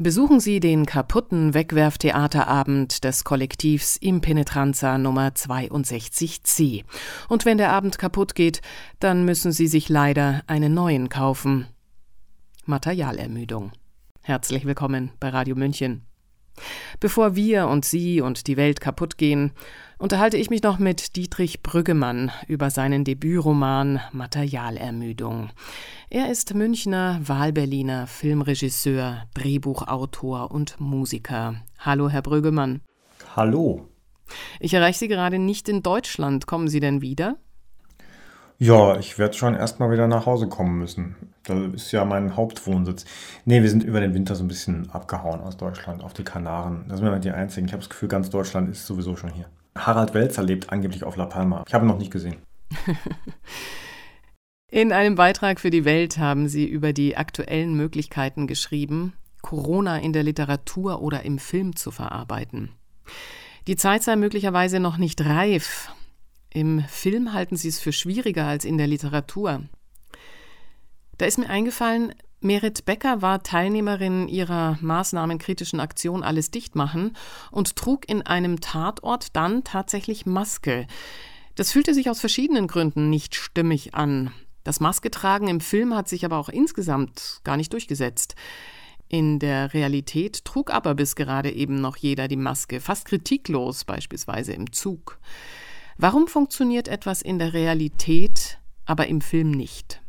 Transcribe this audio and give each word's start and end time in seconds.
Besuchen 0.00 0.38
Sie 0.38 0.60
den 0.60 0.86
kaputten 0.86 1.54
Wegwerftheaterabend 1.54 3.02
des 3.02 3.24
Kollektivs 3.24 3.96
Impenetranza 3.96 4.96
Nummer 4.96 5.30
62c. 5.30 6.84
Und 7.28 7.44
wenn 7.44 7.58
der 7.58 7.72
Abend 7.72 7.98
kaputt 7.98 8.36
geht, 8.36 8.60
dann 9.00 9.24
müssen 9.24 9.50
Sie 9.50 9.66
sich 9.66 9.88
leider 9.88 10.44
einen 10.46 10.72
neuen 10.72 11.08
kaufen. 11.08 11.66
Materialermüdung. 12.64 13.72
Herzlich 14.22 14.64
willkommen 14.66 15.10
bei 15.18 15.30
Radio 15.30 15.56
München. 15.56 16.07
Bevor 17.00 17.36
wir 17.36 17.68
und 17.68 17.84
Sie 17.84 18.20
und 18.20 18.46
die 18.46 18.56
Welt 18.56 18.80
kaputt 18.80 19.18
gehen, 19.18 19.52
unterhalte 19.98 20.36
ich 20.36 20.50
mich 20.50 20.62
noch 20.62 20.78
mit 20.78 21.16
Dietrich 21.16 21.62
Brüggemann 21.62 22.30
über 22.46 22.70
seinen 22.70 23.04
Debütroman 23.04 24.00
Materialermüdung. 24.12 25.50
Er 26.10 26.30
ist 26.30 26.54
Münchner, 26.54 27.20
Wahlberliner, 27.22 28.06
Filmregisseur, 28.06 29.24
Drehbuchautor 29.34 30.50
und 30.50 30.80
Musiker. 30.80 31.56
Hallo, 31.78 32.08
Herr 32.08 32.22
Brüggemann. 32.22 32.80
Hallo. 33.36 33.88
Ich 34.60 34.74
erreiche 34.74 34.98
Sie 34.98 35.08
gerade 35.08 35.38
nicht 35.38 35.68
in 35.68 35.82
Deutschland. 35.82 36.46
Kommen 36.46 36.68
Sie 36.68 36.80
denn 36.80 37.00
wieder? 37.00 37.36
Ja, 38.60 38.98
ich 38.98 39.18
werde 39.18 39.36
schon 39.36 39.54
erstmal 39.54 39.92
wieder 39.92 40.08
nach 40.08 40.26
Hause 40.26 40.48
kommen 40.48 40.78
müssen. 40.78 41.14
Da 41.44 41.66
ist 41.66 41.92
ja 41.92 42.04
mein 42.04 42.34
Hauptwohnsitz. 42.34 43.04
Nee, 43.44 43.62
wir 43.62 43.70
sind 43.70 43.84
über 43.84 44.00
den 44.00 44.14
Winter 44.14 44.34
so 44.34 44.42
ein 44.42 44.48
bisschen 44.48 44.90
abgehauen 44.90 45.40
aus 45.40 45.56
Deutschland 45.56 46.02
auf 46.02 46.12
die 46.12 46.24
Kanaren. 46.24 46.84
Da 46.88 46.96
sind 46.96 47.06
wir 47.06 47.16
die 47.20 47.30
Einzigen. 47.30 47.66
Ich 47.66 47.72
habe 47.72 47.82
das 47.82 47.88
Gefühl, 47.88 48.08
ganz 48.08 48.30
Deutschland 48.30 48.68
ist 48.68 48.84
sowieso 48.84 49.14
schon 49.14 49.30
hier. 49.30 49.46
Harald 49.76 50.12
Welzer 50.12 50.42
lebt 50.42 50.70
angeblich 50.70 51.04
auf 51.04 51.16
La 51.16 51.26
Palma. 51.26 51.62
Ich 51.68 51.72
habe 51.72 51.86
ihn 51.86 51.88
noch 51.88 51.98
nicht 51.98 52.10
gesehen. 52.10 52.36
In 54.70 54.92
einem 54.92 55.14
Beitrag 55.14 55.60
für 55.60 55.70
die 55.70 55.84
Welt 55.84 56.18
haben 56.18 56.48
Sie 56.48 56.66
über 56.66 56.92
die 56.92 57.16
aktuellen 57.16 57.74
Möglichkeiten 57.74 58.46
geschrieben, 58.46 59.14
Corona 59.40 59.98
in 59.98 60.12
der 60.12 60.24
Literatur 60.24 61.00
oder 61.00 61.22
im 61.22 61.38
Film 61.38 61.74
zu 61.74 61.90
verarbeiten. 61.90 62.72
Die 63.66 63.76
Zeit 63.76 64.02
sei 64.02 64.16
möglicherweise 64.16 64.78
noch 64.78 64.98
nicht 64.98 65.24
reif. 65.24 65.90
Im 66.50 66.82
Film 66.88 67.32
halten 67.32 67.56
Sie 67.56 67.68
es 67.68 67.78
für 67.78 67.92
schwieriger 67.92 68.46
als 68.46 68.64
in 68.64 68.78
der 68.78 68.86
Literatur. 68.86 69.62
Da 71.18 71.26
ist 71.26 71.38
mir 71.38 71.50
eingefallen, 71.50 72.14
Merit 72.40 72.84
Becker 72.84 73.20
war 73.20 73.42
Teilnehmerin 73.42 74.28
ihrer 74.28 74.78
maßnahmenkritischen 74.80 75.80
Aktion 75.80 76.22
Alles 76.22 76.52
dicht 76.52 76.76
machen 76.76 77.16
und 77.50 77.74
trug 77.74 78.08
in 78.08 78.22
einem 78.22 78.60
Tatort 78.60 79.34
dann 79.34 79.64
tatsächlich 79.64 80.24
Maske. 80.24 80.86
Das 81.56 81.72
fühlte 81.72 81.94
sich 81.94 82.08
aus 82.08 82.20
verschiedenen 82.20 82.68
Gründen 82.68 83.10
nicht 83.10 83.34
stimmig 83.34 83.96
an. 83.96 84.32
Das 84.62 84.78
Masketragen 84.78 85.48
im 85.48 85.60
Film 85.60 85.94
hat 85.94 86.08
sich 86.08 86.24
aber 86.24 86.38
auch 86.38 86.48
insgesamt 86.48 87.40
gar 87.42 87.56
nicht 87.56 87.72
durchgesetzt. 87.72 88.36
In 89.08 89.40
der 89.40 89.74
Realität 89.74 90.44
trug 90.44 90.70
aber 90.70 90.94
bis 90.94 91.16
gerade 91.16 91.50
eben 91.50 91.80
noch 91.80 91.96
jeder 91.96 92.28
die 92.28 92.36
Maske, 92.36 92.80
fast 92.80 93.06
kritiklos, 93.06 93.84
beispielsweise 93.84 94.52
im 94.52 94.72
Zug. 94.72 95.18
Warum 96.00 96.28
funktioniert 96.28 96.86
etwas 96.86 97.22
in 97.22 97.40
der 97.40 97.54
Realität, 97.54 98.60
aber 98.86 99.08
im 99.08 99.20
Film 99.20 99.50
nicht? 99.50 100.00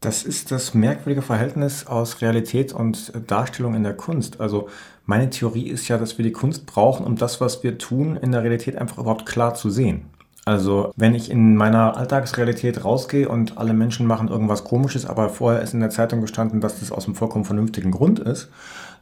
Das 0.00 0.24
ist 0.24 0.50
das 0.50 0.74
merkwürdige 0.74 1.22
Verhältnis 1.22 1.86
aus 1.86 2.20
Realität 2.20 2.72
und 2.72 3.12
Darstellung 3.28 3.74
in 3.74 3.84
der 3.84 3.94
Kunst. 3.94 4.40
Also 4.40 4.68
meine 5.06 5.30
Theorie 5.30 5.68
ist 5.68 5.86
ja, 5.86 5.98
dass 5.98 6.18
wir 6.18 6.24
die 6.24 6.32
Kunst 6.32 6.66
brauchen, 6.66 7.06
um 7.06 7.14
das, 7.14 7.40
was 7.40 7.62
wir 7.62 7.78
tun, 7.78 8.16
in 8.16 8.32
der 8.32 8.42
Realität 8.42 8.74
einfach 8.76 8.98
überhaupt 8.98 9.24
klar 9.24 9.54
zu 9.54 9.70
sehen. 9.70 10.06
Also 10.46 10.92
wenn 10.96 11.14
ich 11.14 11.30
in 11.30 11.54
meiner 11.54 11.96
Alltagsrealität 11.96 12.84
rausgehe 12.84 13.28
und 13.28 13.56
alle 13.56 13.72
Menschen 13.72 14.04
machen 14.04 14.26
irgendwas 14.26 14.64
Komisches, 14.64 15.06
aber 15.06 15.28
vorher 15.28 15.62
ist 15.62 15.74
in 15.74 15.80
der 15.80 15.90
Zeitung 15.90 16.22
gestanden, 16.22 16.60
dass 16.60 16.80
das 16.80 16.90
aus 16.90 17.04
einem 17.04 17.14
vollkommen 17.14 17.44
vernünftigen 17.44 17.92
Grund 17.92 18.18
ist, 18.18 18.48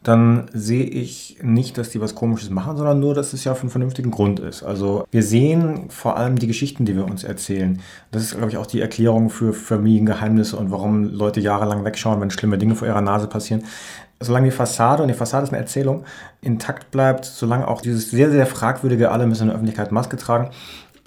dann 0.03 0.49
sehe 0.53 0.85
ich 0.85 1.39
nicht, 1.43 1.77
dass 1.77 1.91
die 1.91 2.01
was 2.01 2.15
Komisches 2.15 2.51
machen, 2.51 2.77
sondern 2.77 3.01
nur, 3.01 3.15
dass 3.15 3.33
es 3.33 3.45
ja 3.45 3.55
einen 3.55 3.71
vernünftigen 3.71 4.11
Grund 4.11 4.41
ist. 4.41 4.63
Also 4.63 5.05
wir 5.11 5.23
sehen 5.23 5.91
vor 5.91 6.17
allem 6.17 6.39
die 6.39 6.47
Geschichten, 6.47 6.85
die 6.85 6.95
wir 6.95 7.05
uns 7.05 7.25
erzählen. 7.25 7.81
Das 8.11 8.23
ist, 8.23 8.37
glaube 8.37 8.51
ich, 8.51 8.57
auch 8.57 8.67
die 8.67 8.81
Erklärung 8.81 9.31
für 9.31 9.53
Familiengeheimnisse 9.53 10.57
und 10.57 10.71
warum 10.71 11.05
Leute 11.05 11.41
jahrelang 11.41 11.85
wegschauen, 11.85 12.21
wenn 12.21 12.31
schlimme 12.31 12.59
Dinge 12.59 12.75
vor 12.75 12.87
ihrer 12.87 13.01
Nase 13.01 13.27
passieren. 13.27 13.65
Solange 14.21 14.47
die 14.47 14.57
Fassade, 14.57 15.03
und 15.03 15.09
die 15.09 15.15
Fassade 15.15 15.45
ist 15.45 15.51
eine 15.51 15.59
Erzählung, 15.59 16.05
intakt 16.41 16.91
bleibt, 16.91 17.25
solange 17.25 17.69
auch 17.69 17.81
dieses 17.81 18.11
sehr, 18.11 18.31
sehr 18.31 18.47
fragwürdige, 18.47 19.11
alle 19.11 19.27
müssen 19.27 19.43
in 19.43 19.49
der 19.49 19.57
Öffentlichkeit 19.57 19.93
Maske 19.93 20.17
tragen, 20.17 20.51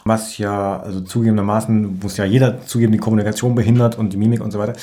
was 0.06 0.38
ja, 0.38 0.80
also 0.80 1.02
zugegebenermaßen 1.02 2.00
muss 2.00 2.18
ja 2.18 2.26
jeder 2.26 2.62
zugeben, 2.66 2.92
die 2.92 2.98
Kommunikation 2.98 3.54
behindert 3.56 3.98
und 3.98 4.14
die 4.14 4.18
Mimik 4.18 4.42
und 4.42 4.52
so 4.52 4.60
weiter. 4.60 4.74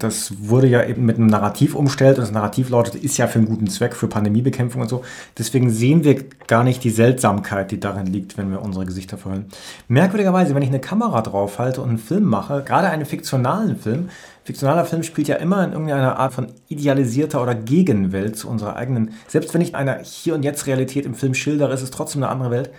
Das 0.00 0.48
wurde 0.48 0.66
ja 0.66 0.84
eben 0.84 1.04
mit 1.06 1.16
einem 1.16 1.28
Narrativ 1.28 1.74
umstellt 1.74 2.18
und 2.18 2.22
das 2.22 2.32
Narrativ 2.32 2.68
lautet, 2.68 2.96
ist 2.96 3.16
ja 3.16 3.28
für 3.28 3.38
einen 3.38 3.48
guten 3.48 3.68
Zweck, 3.68 3.94
für 3.94 4.08
Pandemiebekämpfung 4.08 4.82
und 4.82 4.88
so. 4.88 5.04
Deswegen 5.38 5.70
sehen 5.70 6.02
wir 6.02 6.24
gar 6.46 6.64
nicht 6.64 6.82
die 6.82 6.90
Seltsamkeit, 6.90 7.70
die 7.70 7.78
darin 7.78 8.06
liegt, 8.06 8.36
wenn 8.36 8.50
wir 8.50 8.60
unsere 8.60 8.86
Gesichter 8.86 9.18
verhüllen. 9.18 9.46
Merkwürdigerweise, 9.86 10.54
wenn 10.54 10.62
ich 10.62 10.68
eine 10.68 10.80
Kamera 10.80 11.22
draufhalte 11.22 11.80
und 11.80 11.90
einen 11.90 11.98
Film 11.98 12.24
mache, 12.24 12.62
gerade 12.64 12.88
einen 12.88 13.06
fiktionalen 13.06 13.76
Film, 13.76 14.08
fiktionaler 14.44 14.84
Film 14.84 15.02
spielt 15.04 15.28
ja 15.28 15.36
immer 15.36 15.64
in 15.64 15.72
irgendeiner 15.72 16.18
Art 16.18 16.34
von 16.34 16.48
idealisierter 16.68 17.42
oder 17.42 17.54
Gegenwelt 17.54 18.36
zu 18.36 18.48
unserer 18.48 18.76
eigenen. 18.76 19.14
Selbst 19.28 19.54
wenn 19.54 19.60
ich 19.60 19.74
eine 19.74 20.00
Hier- 20.02 20.34
und 20.34 20.42
Jetzt-Realität 20.42 21.06
im 21.06 21.14
Film 21.14 21.34
schildere, 21.34 21.72
ist 21.72 21.82
es 21.82 21.90
trotzdem 21.90 22.22
eine 22.22 22.32
andere 22.32 22.50
Welt. 22.50 22.70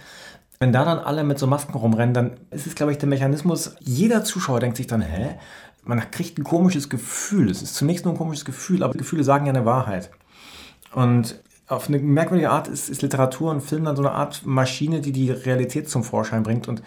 Wenn 0.65 0.73
da 0.73 0.83
dann 0.83 0.97
alle 0.97 1.23
mit 1.23 1.37
so 1.37 1.45
Masken 1.45 1.77
rumrennen, 1.77 2.15
dann 2.15 2.37
ist 2.49 2.65
es, 2.65 2.73
glaube 2.73 2.91
ich, 2.91 2.97
der 2.97 3.07
Mechanismus, 3.07 3.75
jeder 3.81 4.23
Zuschauer 4.23 4.59
denkt 4.59 4.77
sich 4.77 4.87
dann, 4.87 5.01
hä? 5.01 5.35
Man 5.83 6.09
kriegt 6.09 6.39
ein 6.39 6.43
komisches 6.43 6.89
Gefühl. 6.89 7.51
Es 7.51 7.61
ist 7.61 7.75
zunächst 7.75 8.03
nur 8.03 8.15
ein 8.15 8.17
komisches 8.17 8.45
Gefühl, 8.45 8.81
aber 8.81 8.93
Gefühle 8.93 9.23
sagen 9.23 9.45
ja 9.45 9.53
eine 9.53 9.63
Wahrheit. 9.63 10.09
Und 10.91 11.39
auf 11.67 11.87
eine 11.87 11.99
merkwürdige 11.99 12.49
Art 12.49 12.67
ist, 12.67 12.89
ist 12.89 13.03
Literatur 13.03 13.51
und 13.51 13.61
Film 13.61 13.85
dann 13.85 13.95
so 13.95 14.01
eine 14.01 14.13
Art 14.13 14.43
Maschine, 14.43 15.01
die 15.01 15.11
die 15.11 15.29
Realität 15.29 15.87
zum 15.87 16.03
Vorschein 16.03 16.41
bringt 16.41 16.67
und 16.67 16.81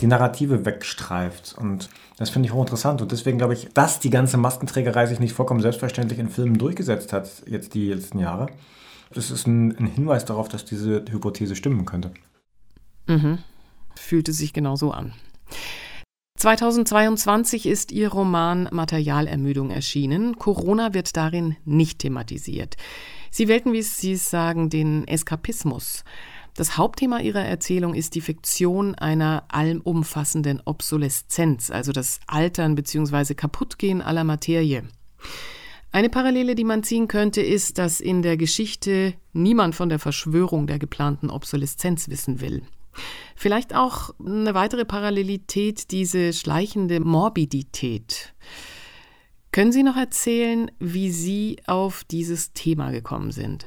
die 0.00 0.06
Narrative 0.06 0.64
wegstreift. 0.64 1.56
Und 1.58 1.88
das 2.18 2.30
finde 2.30 2.46
ich 2.46 2.54
hochinteressant. 2.54 3.02
Und 3.02 3.10
deswegen 3.10 3.38
glaube 3.38 3.54
ich, 3.54 3.70
dass 3.74 3.98
die 3.98 4.10
ganze 4.10 4.36
Maskenträgerei 4.36 5.06
sich 5.06 5.18
nicht 5.18 5.32
vollkommen 5.32 5.62
selbstverständlich 5.62 6.20
in 6.20 6.28
Filmen 6.28 6.58
durchgesetzt 6.58 7.12
hat, 7.12 7.28
jetzt 7.46 7.74
die 7.74 7.92
letzten 7.92 8.20
Jahre. 8.20 8.46
Das 9.12 9.32
ist 9.32 9.48
ein, 9.48 9.76
ein 9.78 9.86
Hinweis 9.86 10.24
darauf, 10.24 10.48
dass 10.48 10.64
diese 10.64 11.04
Hypothese 11.10 11.56
stimmen 11.56 11.86
könnte. 11.86 12.12
Mhm. 13.06 13.38
Fühlte 13.96 14.32
sich 14.32 14.52
genau 14.52 14.76
so 14.76 14.90
an. 14.90 15.12
2022 16.38 17.66
ist 17.66 17.92
ihr 17.92 18.10
Roman 18.10 18.68
Materialermüdung 18.70 19.70
erschienen. 19.70 20.38
Corona 20.38 20.92
wird 20.92 21.16
darin 21.16 21.56
nicht 21.64 22.00
thematisiert. 22.00 22.76
Sie 23.30 23.48
wählten, 23.48 23.72
wie 23.72 23.82
Sie 23.82 24.16
sagen, 24.16 24.68
den 24.68 25.08
Eskapismus. 25.08 26.04
Das 26.54 26.76
Hauptthema 26.76 27.20
ihrer 27.20 27.44
Erzählung 27.44 27.94
ist 27.94 28.14
die 28.14 28.20
Fiktion 28.20 28.94
einer 28.94 29.44
allumfassenden 29.48 30.62
Obsoleszenz, 30.64 31.70
also 31.70 31.92
das 31.92 32.20
Altern 32.26 32.74
bzw. 32.74 33.34
Kaputtgehen 33.34 34.00
aller 34.00 34.24
Materie. 34.24 34.84
Eine 35.92 36.08
Parallele, 36.08 36.54
die 36.54 36.64
man 36.64 36.82
ziehen 36.82 37.08
könnte, 37.08 37.40
ist, 37.40 37.78
dass 37.78 38.00
in 38.00 38.22
der 38.22 38.36
Geschichte 38.36 39.14
niemand 39.32 39.74
von 39.74 39.88
der 39.88 39.98
Verschwörung 39.98 40.66
der 40.66 40.78
geplanten 40.78 41.30
Obsoleszenz 41.30 42.08
wissen 42.08 42.40
will. 42.40 42.62
Vielleicht 43.34 43.74
auch 43.74 44.14
eine 44.18 44.54
weitere 44.54 44.84
Parallelität, 44.84 45.90
diese 45.90 46.32
schleichende 46.32 47.00
Morbidität. 47.00 48.34
Können 49.52 49.72
Sie 49.72 49.82
noch 49.82 49.96
erzählen, 49.96 50.70
wie 50.78 51.10
Sie 51.10 51.58
auf 51.66 52.04
dieses 52.04 52.52
Thema 52.52 52.90
gekommen 52.90 53.32
sind? 53.32 53.66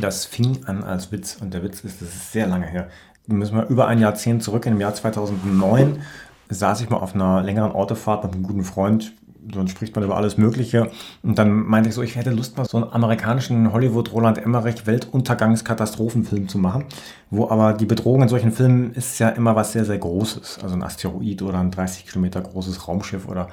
Das 0.00 0.24
fing 0.24 0.64
an 0.64 0.82
als 0.82 1.12
Witz 1.12 1.38
und 1.40 1.54
der 1.54 1.62
Witz 1.62 1.84
ist, 1.84 2.02
das 2.02 2.08
ist 2.08 2.32
sehr 2.32 2.46
lange 2.46 2.66
her. 2.66 2.88
Wir 3.26 3.36
müssen 3.36 3.56
mal 3.56 3.66
über 3.66 3.86
ein 3.86 4.00
Jahrzehnt 4.00 4.42
zurück. 4.42 4.66
Im 4.66 4.80
Jahr 4.80 4.94
2009 4.94 6.02
saß 6.48 6.80
ich 6.80 6.90
mal 6.90 6.98
auf 6.98 7.14
einer 7.14 7.42
längeren 7.42 7.72
Autofahrt 7.72 8.24
mit 8.24 8.34
einem 8.34 8.42
guten 8.42 8.64
Freund 8.64 9.12
dann 9.52 9.68
spricht 9.68 9.94
man 9.94 10.04
über 10.04 10.16
alles 10.16 10.36
Mögliche. 10.36 10.90
Und 11.22 11.38
dann 11.38 11.52
meinte 11.52 11.88
ich 11.88 11.94
so, 11.94 12.02
ich 12.02 12.16
hätte 12.16 12.30
Lust 12.30 12.56
mal 12.56 12.64
so 12.64 12.78
einen 12.78 12.92
amerikanischen 12.92 13.72
Hollywood-Roland 13.72 14.38
Emmerich 14.38 14.86
Weltuntergangskatastrophenfilm 14.86 16.48
zu 16.48 16.58
machen, 16.58 16.84
wo 17.30 17.48
aber 17.48 17.72
die 17.72 17.86
Bedrohung 17.86 18.22
in 18.22 18.28
solchen 18.28 18.52
Filmen 18.52 18.92
ist 18.92 19.18
ja 19.18 19.28
immer 19.30 19.56
was 19.56 19.72
sehr, 19.72 19.84
sehr 19.84 19.98
Großes. 19.98 20.60
Also 20.62 20.74
ein 20.74 20.82
Asteroid 20.82 21.42
oder 21.42 21.58
ein 21.58 21.70
30 21.70 22.06
Kilometer 22.06 22.40
großes 22.40 22.88
Raumschiff 22.88 23.28
oder 23.28 23.48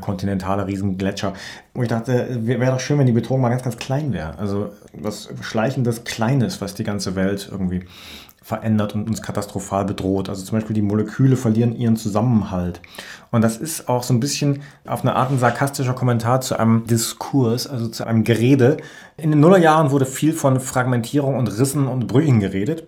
kontinentale 0.00 0.66
Riesengletscher. 0.66 1.34
Wo 1.74 1.82
ich 1.82 1.88
dachte, 1.88 2.46
wäre 2.46 2.72
doch 2.72 2.80
schön, 2.80 2.98
wenn 2.98 3.06
die 3.06 3.12
Bedrohung 3.12 3.40
mal 3.40 3.50
ganz, 3.50 3.62
ganz 3.62 3.76
klein 3.76 4.12
wäre. 4.12 4.38
Also 4.38 4.70
was 4.92 5.28
Schleichendes, 5.40 6.04
Kleines, 6.04 6.60
was 6.60 6.74
die 6.74 6.84
ganze 6.84 7.14
Welt 7.14 7.48
irgendwie 7.50 7.84
verändert 8.42 8.94
und 8.94 9.08
uns 9.08 9.22
katastrophal 9.22 9.84
bedroht. 9.84 10.28
Also 10.28 10.44
zum 10.44 10.58
Beispiel 10.58 10.74
die 10.74 10.82
Moleküle 10.82 11.36
verlieren 11.36 11.74
ihren 11.76 11.96
Zusammenhalt. 11.96 12.80
Und 13.30 13.42
das 13.42 13.56
ist 13.56 13.88
auch 13.88 14.02
so 14.02 14.12
ein 14.12 14.20
bisschen 14.20 14.62
auf 14.86 15.02
eine 15.02 15.14
Art 15.14 15.30
ein 15.30 15.38
sarkastischer 15.38 15.94
Kommentar 15.94 16.40
zu 16.40 16.58
einem 16.58 16.86
Diskurs, 16.86 17.66
also 17.66 17.88
zu 17.88 18.04
einem 18.04 18.24
Gerede. 18.24 18.76
In 19.16 19.30
den 19.30 19.40
Nullerjahren 19.40 19.90
wurde 19.90 20.06
viel 20.06 20.32
von 20.32 20.60
Fragmentierung 20.60 21.36
und 21.36 21.48
Rissen 21.58 21.86
und 21.86 22.08
Brüchen 22.08 22.40
geredet. 22.40 22.84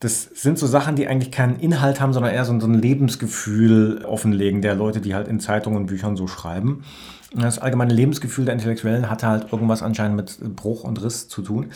Das 0.00 0.22
sind 0.22 0.58
so 0.58 0.66
Sachen, 0.66 0.96
die 0.96 1.08
eigentlich 1.08 1.30
keinen 1.30 1.60
Inhalt 1.60 2.00
haben, 2.00 2.14
sondern 2.14 2.32
eher 2.32 2.46
so 2.46 2.52
ein 2.52 2.74
Lebensgefühl 2.74 4.04
offenlegen 4.06 4.62
der 4.62 4.74
Leute, 4.74 5.00
die 5.00 5.14
halt 5.14 5.28
in 5.28 5.40
Zeitungen 5.40 5.78
und 5.78 5.86
Büchern 5.86 6.16
so 6.16 6.26
schreiben. 6.26 6.84
Das 7.32 7.60
allgemeine 7.60 7.94
Lebensgefühl 7.94 8.44
der 8.44 8.54
Intellektuellen 8.54 9.08
hatte 9.08 9.28
halt 9.28 9.52
irgendwas 9.52 9.82
anscheinend 9.82 10.16
mit 10.16 10.56
Bruch 10.56 10.82
und 10.82 11.02
Riss 11.02 11.28
zu 11.28 11.42
tun. 11.42 11.66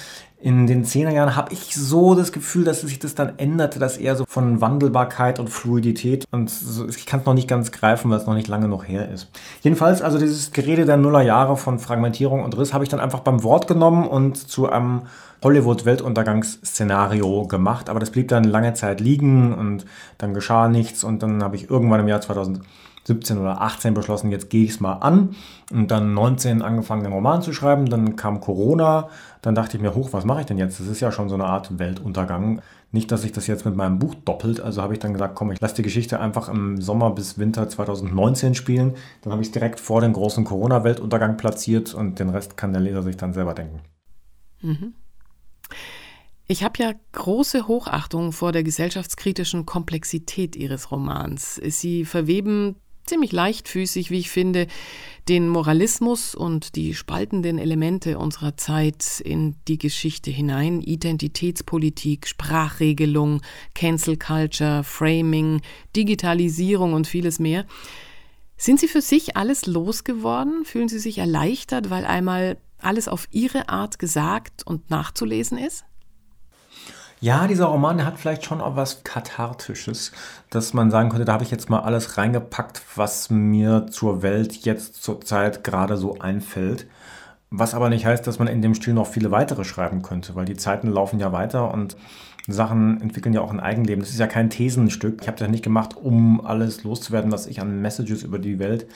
In 0.44 0.66
den 0.66 0.84
10er 0.84 1.08
Jahren 1.08 1.36
habe 1.36 1.54
ich 1.54 1.74
so 1.74 2.14
das 2.14 2.30
Gefühl, 2.30 2.64
dass 2.64 2.82
sich 2.82 2.98
das 2.98 3.14
dann 3.14 3.38
änderte, 3.38 3.78
dass 3.78 3.96
eher 3.96 4.14
so 4.14 4.26
von 4.28 4.60
Wandelbarkeit 4.60 5.40
und 5.40 5.48
Fluidität 5.48 6.26
und 6.32 6.50
so, 6.50 6.86
ich 6.86 7.06
kann 7.06 7.20
es 7.20 7.26
noch 7.26 7.32
nicht 7.32 7.48
ganz 7.48 7.72
greifen, 7.72 8.10
weil 8.10 8.18
es 8.18 8.26
noch 8.26 8.34
nicht 8.34 8.48
lange 8.48 8.68
noch 8.68 8.86
her 8.86 9.10
ist. 9.10 9.30
Jedenfalls, 9.62 10.02
also 10.02 10.18
dieses 10.18 10.52
Gerede 10.52 10.84
der 10.84 10.98
Nullerjahre 10.98 11.56
von 11.56 11.78
Fragmentierung 11.78 12.44
und 12.44 12.58
Riss 12.58 12.74
habe 12.74 12.84
ich 12.84 12.90
dann 12.90 13.00
einfach 13.00 13.20
beim 13.20 13.42
Wort 13.42 13.68
genommen 13.68 14.06
und 14.06 14.36
zu 14.36 14.68
einem 14.68 15.04
Hollywood-Weltuntergangsszenario 15.42 17.46
gemacht, 17.46 17.88
aber 17.88 17.98
das 17.98 18.10
blieb 18.10 18.28
dann 18.28 18.44
lange 18.44 18.74
Zeit 18.74 19.00
liegen 19.00 19.54
und 19.54 19.86
dann 20.18 20.34
geschah 20.34 20.68
nichts 20.68 21.04
und 21.04 21.22
dann 21.22 21.42
habe 21.42 21.56
ich 21.56 21.70
irgendwann 21.70 22.00
im 22.00 22.08
Jahr 22.08 22.20
2000 22.20 22.60
17 23.04 23.38
oder 23.38 23.60
18 23.60 23.94
beschlossen, 23.94 24.30
jetzt 24.30 24.50
gehe 24.50 24.64
ich 24.64 24.70
es 24.70 24.80
mal 24.80 24.94
an. 24.94 25.36
Und 25.70 25.90
dann 25.90 26.14
19 26.14 26.62
angefangen, 26.62 27.04
den 27.04 27.12
Roman 27.12 27.42
zu 27.42 27.52
schreiben. 27.52 27.86
Dann 27.86 28.16
kam 28.16 28.40
Corona. 28.40 29.08
Dann 29.42 29.54
dachte 29.54 29.76
ich 29.76 29.82
mir, 29.82 29.94
hoch, 29.94 30.12
was 30.12 30.24
mache 30.24 30.40
ich 30.40 30.46
denn 30.46 30.58
jetzt? 30.58 30.80
Das 30.80 30.86
ist 30.86 31.00
ja 31.00 31.12
schon 31.12 31.28
so 31.28 31.34
eine 31.34 31.44
Art 31.44 31.78
Weltuntergang. 31.78 32.62
Nicht, 32.92 33.10
dass 33.10 33.22
sich 33.22 33.32
das 33.32 33.46
jetzt 33.46 33.64
mit 33.64 33.76
meinem 33.76 33.98
Buch 33.98 34.14
doppelt. 34.14 34.60
Also 34.60 34.80
habe 34.80 34.94
ich 34.94 35.00
dann 35.00 35.12
gesagt, 35.12 35.34
komm, 35.34 35.50
ich 35.50 35.60
lasse 35.60 35.74
die 35.74 35.82
Geschichte 35.82 36.20
einfach 36.20 36.48
im 36.48 36.80
Sommer 36.80 37.10
bis 37.10 37.38
Winter 37.38 37.68
2019 37.68 38.54
spielen. 38.54 38.94
Dann 39.22 39.32
habe 39.32 39.42
ich 39.42 39.48
es 39.48 39.52
direkt 39.52 39.80
vor 39.80 40.00
den 40.00 40.12
großen 40.12 40.44
Corona-Weltuntergang 40.44 41.36
platziert 41.36 41.92
und 41.92 42.18
den 42.18 42.30
Rest 42.30 42.56
kann 42.56 42.72
der 42.72 42.80
Leser 42.80 43.02
sich 43.02 43.16
dann 43.16 43.34
selber 43.34 43.52
denken. 43.52 43.80
Mhm. 44.62 44.94
Ich 46.46 46.62
habe 46.62 46.82
ja 46.82 46.92
große 47.12 47.68
Hochachtung 47.68 48.32
vor 48.32 48.52
der 48.52 48.62
gesellschaftskritischen 48.62 49.64
Komplexität 49.64 50.56
Ihres 50.56 50.90
Romans. 50.90 51.54
Sie 51.56 52.04
verweben 52.04 52.76
ziemlich 53.06 53.32
leichtfüßig, 53.32 54.10
wie 54.10 54.18
ich 54.18 54.30
finde, 54.30 54.66
den 55.28 55.48
Moralismus 55.48 56.34
und 56.34 56.76
die 56.76 56.94
spaltenden 56.94 57.58
Elemente 57.58 58.18
unserer 58.18 58.56
Zeit 58.56 59.20
in 59.20 59.56
die 59.68 59.78
Geschichte 59.78 60.30
hinein. 60.30 60.80
Identitätspolitik, 60.82 62.26
Sprachregelung, 62.26 63.40
Cancel 63.74 64.16
Culture, 64.18 64.84
Framing, 64.84 65.62
Digitalisierung 65.96 66.92
und 66.92 67.06
vieles 67.06 67.38
mehr. 67.38 67.64
Sind 68.56 68.80
Sie 68.80 68.88
für 68.88 69.00
sich 69.00 69.36
alles 69.36 69.66
losgeworden? 69.66 70.64
Fühlen 70.64 70.88
Sie 70.88 70.98
sich 70.98 71.18
erleichtert, 71.18 71.90
weil 71.90 72.04
einmal 72.04 72.58
alles 72.78 73.08
auf 73.08 73.26
Ihre 73.30 73.68
Art 73.68 73.98
gesagt 73.98 74.62
und 74.66 74.90
nachzulesen 74.90 75.58
ist? 75.58 75.84
Ja, 77.24 77.46
dieser 77.46 77.64
Roman, 77.64 78.04
hat 78.04 78.18
vielleicht 78.18 78.44
schon 78.44 78.60
auch 78.60 78.76
was 78.76 79.02
Kathartisches, 79.02 80.12
dass 80.50 80.74
man 80.74 80.90
sagen 80.90 81.08
könnte, 81.08 81.24
da 81.24 81.32
habe 81.32 81.42
ich 81.42 81.50
jetzt 81.50 81.70
mal 81.70 81.80
alles 81.80 82.18
reingepackt, 82.18 82.82
was 82.96 83.30
mir 83.30 83.86
zur 83.86 84.20
Welt 84.20 84.66
jetzt 84.66 85.02
zur 85.02 85.22
Zeit 85.22 85.64
gerade 85.64 85.96
so 85.96 86.18
einfällt. 86.18 86.86
Was 87.50 87.74
aber 87.74 87.88
nicht 87.88 88.04
heißt, 88.04 88.26
dass 88.26 88.38
man 88.38 88.48
in 88.48 88.62
dem 88.62 88.74
Stil 88.74 88.94
noch 88.94 89.06
viele 89.06 89.30
weitere 89.30 89.64
schreiben 89.64 90.02
könnte, 90.02 90.34
weil 90.34 90.44
die 90.44 90.56
Zeiten 90.56 90.88
laufen 90.88 91.20
ja 91.20 91.32
weiter 91.32 91.72
und 91.72 91.96
Sachen 92.46 93.00
entwickeln 93.00 93.34
ja 93.34 93.40
auch 93.40 93.52
ein 93.52 93.60
Eigenleben. 93.60 94.00
Das 94.00 94.10
ist 94.10 94.18
ja 94.18 94.26
kein 94.26 94.50
Thesenstück. 94.50 95.20
Ich 95.22 95.28
habe 95.28 95.38
das 95.38 95.48
nicht 95.48 95.64
gemacht, 95.64 95.96
um 95.96 96.44
alles 96.44 96.84
loszuwerden, 96.84 97.32
was 97.32 97.46
ich 97.46 97.60
an 97.60 97.80
Messages 97.80 98.22
über 98.22 98.38
die 98.38 98.58
Welt 98.58 98.86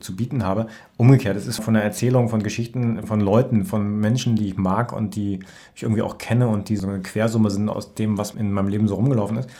zu 0.00 0.16
bieten 0.16 0.44
habe. 0.44 0.66
Umgekehrt, 0.96 1.36
es 1.36 1.46
ist 1.46 1.58
von 1.58 1.74
der 1.74 1.82
Erzählung 1.82 2.28
von 2.28 2.42
Geschichten 2.42 3.04
von 3.06 3.20
Leuten, 3.20 3.64
von 3.64 3.98
Menschen, 4.00 4.36
die 4.36 4.48
ich 4.48 4.56
mag 4.56 4.92
und 4.92 5.16
die 5.16 5.40
ich 5.74 5.82
irgendwie 5.82 6.02
auch 6.02 6.18
kenne 6.18 6.48
und 6.48 6.68
die 6.68 6.76
so 6.76 6.88
eine 6.88 7.00
Quersumme 7.00 7.50
sind 7.50 7.68
aus 7.68 7.94
dem, 7.94 8.18
was 8.18 8.32
in 8.32 8.52
meinem 8.52 8.68
Leben 8.68 8.88
so 8.88 8.94
rumgelaufen 8.94 9.38
ist. 9.38 9.50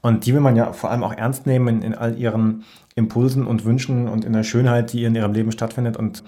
Und 0.00 0.26
die 0.26 0.34
will 0.34 0.40
man 0.40 0.56
ja 0.56 0.72
vor 0.72 0.90
allem 0.90 1.02
auch 1.02 1.14
ernst 1.14 1.46
nehmen 1.46 1.68
in, 1.68 1.82
in 1.82 1.94
all 1.94 2.18
ihren 2.18 2.64
Impulsen 2.94 3.46
und 3.46 3.64
Wünschen 3.64 4.08
und 4.08 4.24
in 4.24 4.32
der 4.32 4.42
Schönheit, 4.42 4.92
die 4.92 5.04
in 5.04 5.14
ihrem 5.14 5.32
Leben 5.32 5.52
stattfindet 5.52 5.96
und 5.96 6.22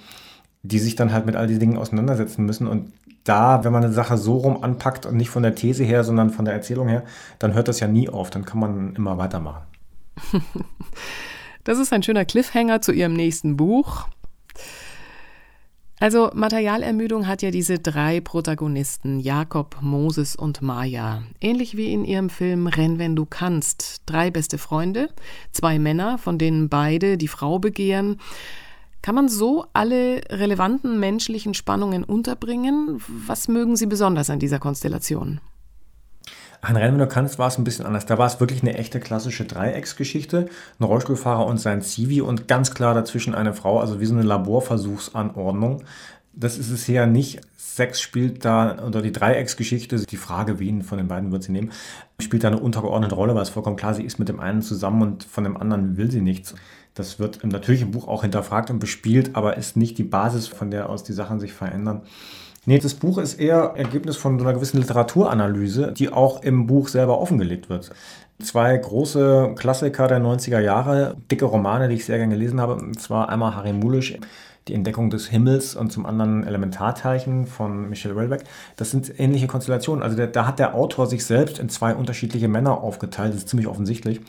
die 0.69 0.79
sich 0.79 0.97
dann 0.97 1.13
halt 1.13 1.27
mit 1.27 1.37
all 1.37 1.47
diesen 1.47 1.61
Dingen 1.61 1.79
auseinandersetzen 1.79 2.45
müssen. 2.45 2.67
Und 2.67 2.93
da, 3.25 3.65
wenn 3.65 3.73
man 3.73 3.85
eine 3.85 3.93
Sache 3.93 4.17
so 4.17 4.37
rum 4.37 4.63
anpackt 4.63 5.07
und 5.07 5.17
nicht 5.17 5.31
von 5.31 5.43
der 5.43 5.55
These 5.55 5.85
her, 5.85 6.05
sondern 6.05 6.31
von 6.31 6.45
der 6.45 6.55
Erzählung 6.55 6.89
her, 6.89 7.05
dann 7.39 7.55
hört 7.55 7.69
das 7.69 7.81
ja 7.81 7.89
nie 7.89 8.09
auf. 8.09 8.31
Dann 8.31 8.45
kann 8.45 8.61
man 8.61 8.95
immer 8.95 9.19
weitermachen. 9.19 9.63
Das 11.65 11.81
ist 11.81 11.93
ein 11.93 12.05
schöner 12.05 12.25
Cliffhanger 12.25 12.81
zu 12.81 12.93
Ihrem 12.93 13.15
nächsten 13.15 13.57
Buch. 13.57 14.07
Also 15.99 16.31
Materialermüdung 16.33 17.27
hat 17.27 17.43
ja 17.43 17.51
diese 17.51 17.81
drei 17.81 18.21
Protagonisten, 18.21 19.19
Jakob, 19.19 19.79
Moses 19.81 20.37
und 20.37 20.62
Maya. 20.62 21.23
Ähnlich 21.41 21.77
wie 21.77 21.93
in 21.93 22.05
ihrem 22.05 22.31
Film 22.31 22.67
Renn, 22.67 23.01
wenn 23.01 23.17
du 23.17 23.25
kannst. 23.25 24.03
Drei 24.07 24.31
beste 24.31 24.59
Freunde, 24.59 25.09
zwei 25.51 25.81
Männer, 25.81 26.19
von 26.19 26.39
denen 26.39 26.69
beide 26.69 27.17
die 27.17 27.29
Frau 27.29 27.59
begehren. 27.59 28.21
Kann 29.06 29.14
man 29.14 29.29
so 29.29 29.67
alle 29.73 30.20
relevanten 30.31 30.99
menschlichen 30.99 31.55
Spannungen 31.55 32.03
unterbringen? 32.03 33.00
Was 33.06 33.47
mögen 33.47 33.76
Sie 33.76 33.87
besonders 33.87 34.31
an 34.31 34.41
dieser 34.41 34.58
Konstellation? 34.58 35.41
An 36.61 36.75
Rennen, 36.75 36.94
wenn 36.94 37.06
du 37.06 37.06
kannst, 37.06 37.38
war 37.38 37.47
es 37.47 37.56
ein 37.56 37.62
bisschen 37.62 37.87
anders. 37.87 38.06
Da 38.06 38.19
war 38.19 38.26
es 38.26 38.41
wirklich 38.41 38.62
eine 38.62 38.75
echte 38.75 38.99
klassische 38.99 39.44
Dreiecksgeschichte. 39.44 40.49
Ein 40.81 40.85
Rollstuhlfahrer 40.85 41.47
und 41.47 41.58
sein 41.58 41.82
Zivi 41.82 42.20
und 42.20 42.49
ganz 42.49 42.75
klar 42.75 42.94
dazwischen 42.94 43.37
eine 43.37 43.55
Frau, 43.55 43.79
also 43.79 44.00
wie 44.00 44.06
so 44.06 44.14
eine 44.14 44.25
Laborversuchsanordnung. 44.25 45.85
Das 46.32 46.59
ist 46.59 46.70
es 46.70 46.85
hier 46.85 47.06
nicht. 47.06 47.43
Sex 47.56 48.00
spielt 48.00 48.44
da, 48.44 48.85
oder 48.85 49.02
die 49.02 49.12
Dreiecksgeschichte, 49.12 50.05
die 50.05 50.17
Frage, 50.17 50.59
wen 50.59 50.82
von 50.82 50.99
den 50.99 51.06
beiden 51.06 51.31
wird 51.31 51.44
sie 51.44 51.52
nehmen, 51.52 51.70
spielt 52.20 52.43
da 52.43 52.49
eine 52.49 52.59
untergeordnete 52.59 53.14
Rolle, 53.14 53.37
weil 53.37 53.43
es 53.43 53.50
vollkommen 53.50 53.76
klar, 53.76 53.94
sie 53.94 54.02
ist 54.02 54.19
mit 54.19 54.29
dem 54.29 54.41
einen 54.41 54.62
zusammen 54.62 55.02
und 55.02 55.23
von 55.23 55.44
dem 55.44 55.56
anderen 55.56 55.97
will 55.97 56.11
sie 56.11 56.23
nichts. 56.23 56.56
Das 56.97 57.21
wird 57.21 57.45
natürlich 57.45 57.83
im 57.83 57.91
Buch 57.93 58.09
auch 58.09 58.23
hinterfragt 58.23 58.71
und 58.71 58.79
bespielt, 58.81 59.37
aber 59.37 59.57
ist 59.59 59.77
nicht 59.77 59.99
die 59.99 60.03
Basis, 60.03 60.49
von 60.49 60.71
der 60.71 60.89
aus 60.89 61.05
die 61.05 61.13
Sachen 61.13 61.39
sich 61.39 61.53
verändern. 61.53 62.03
Nee, 62.65 62.81
das 62.81 62.95
Buch 62.95 63.19
ist 63.19 63.35
eher 63.35 63.75
Ergebnis 63.77 64.17
von 64.17 64.39
so 64.39 64.45
einer 64.45 64.55
gewissen 64.55 64.81
Literaturanalyse, 64.81 65.93
die 65.93 66.13
auch 66.13 66.43
im 66.43 66.67
Buch 66.67 66.89
selber 66.89 67.21
offengelegt 67.21 67.69
wird. 67.69 67.91
Zwei 68.43 68.77
große 68.77 69.55
Klassiker 69.57 70.09
der 70.09 70.19
90er 70.21 70.59
Jahre, 70.59 71.17
dicke 71.31 71.45
Romane, 71.45 71.89
die 71.89 71.95
ich 71.95 72.07
sehr 72.07 72.19
gerne 72.19 72.35
gelesen 72.35 72.61
habe. 72.61 72.75
Und 72.75 73.01
zwar 73.01 73.29
einmal 73.29 73.55
Harry 73.55 73.73
Mulisch, 73.73 74.19
Die 74.67 74.75
Entdeckung 74.75 75.11
des 75.11 75.29
Himmels 75.29 75.77
und 75.77 75.93
zum 75.93 76.07
anderen 76.07 76.45
Elementarteilchen 76.45 77.47
von 77.47 77.89
Michel 77.89 78.17
Houellebecq. 78.17 78.43
Das 78.75 78.91
sind 78.91 79.21
ähnliche 79.21 79.47
Konstellationen. 79.47 80.03
Also 80.03 80.17
der, 80.17 80.27
da 80.27 80.47
hat 80.47 80.59
der 80.59 80.75
Autor 80.75 81.07
sich 81.07 81.25
selbst 81.25 81.61
in 81.61 81.69
zwei 81.69 81.95
unterschiedliche 81.95 82.49
Männer 82.49 82.81
aufgeteilt. 82.81 83.33
Das 83.33 83.43
ist 83.43 83.49
ziemlich 83.49 83.69
offensichtlich. 83.69 84.21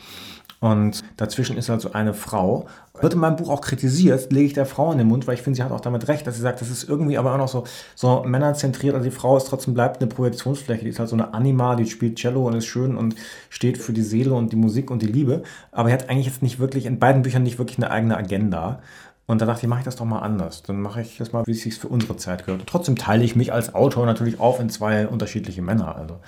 Und 0.60 1.04
dazwischen 1.18 1.56
ist 1.56 1.70
also 1.70 1.92
eine 1.94 2.14
Frau. 2.14 2.66
Wird 3.00 3.14
in 3.14 3.20
meinem 3.20 3.36
Buch 3.36 3.50
auch 3.50 3.62
kritisiert, 3.62 4.32
lege 4.32 4.48
ich 4.48 4.54
der 4.54 4.66
Frau 4.66 4.92
in 4.92 4.98
den 4.98 5.08
Mund, 5.08 5.28
weil 5.28 5.36
ich 5.36 5.44
finde, 5.44 5.58
sie 5.58 5.64
hat 5.64 5.72
auch 5.72 5.82
damit 5.82 6.08
recht, 6.08 6.26
dass 6.26 6.36
sie 6.36 6.42
sagt, 6.42 6.62
das 6.62 6.72
ist 6.72 6.90
irgendwie 6.90 7.20
aber 7.20 7.34
auch 7.34 7.38
noch 7.38 7.48
so, 7.48 7.66
so 7.94 8.24
männerzentriert. 8.24 8.96
Also 8.96 9.06
die 9.06 9.16
Frau 9.16 9.38
ist 9.38 9.46
trotzdem 9.46 9.76
bleibt 9.76 10.02
eine 10.02 10.10
Projektionsfläche. 10.10 10.84
Die 10.84 10.90
ist 10.90 10.98
halt 10.98 11.10
so 11.10 11.16
eine 11.16 11.34
Anima, 11.36 11.76
die 11.76 11.86
spielt 11.86 12.18
Cello 12.18 12.48
und 12.48 12.56
ist 12.56 12.66
schön 12.66 12.98
und 12.98 13.16
steht 13.50 13.78
für 13.78 13.94
die 13.94 14.02
Seele 14.02 14.34
und 14.34 14.52
die 14.52 14.56
Musik 14.56 14.90
und 14.90 15.04
die 15.04 15.08
Liebe. 15.08 15.44
Aber 15.72 15.90
er 15.90 15.94
hat 15.94 16.10
eigentlich 16.10 16.26
jetzt 16.26 16.42
nicht 16.42 16.58
wirklich, 16.58 16.88
in 16.88 16.98
beiden 16.98 17.22
Büchern 17.22 17.44
nicht 17.44 17.60
wirklich 17.60 17.78
eine 17.78 17.92
eigene 17.92 18.18
Agenda. 18.18 18.80
Und 19.28 19.42
da 19.42 19.46
dachte 19.46 19.64
ich, 19.64 19.68
mache 19.68 19.82
ich 19.82 19.86
das 19.86 19.98
doch 19.98 20.06
mal 20.06 20.20
anders. 20.20 20.64
Dann 20.64 20.82
mache 20.82 21.02
ich 21.02 21.18
das 21.18 21.34
mal, 21.34 21.46
wie 21.46 21.52
es 21.52 21.62
sich 21.62 21.76
für 21.76 21.90
unsere 21.90 22.16
Zeit 22.18 22.46
gehört. 22.46 22.62
Und 22.62 22.70
trotzdem 22.70 22.96
teile 22.96 23.24
ich 23.24 23.36
mich 23.36 23.54
als 23.54 23.76
Autor 23.76 24.06
natürlich 24.08 24.40
auf 24.40 24.60
in 24.60 24.70
zwei 24.70 25.08
unterschiedliche 25.08 25.62
Männer. 25.62 25.96
Also 25.98 26.20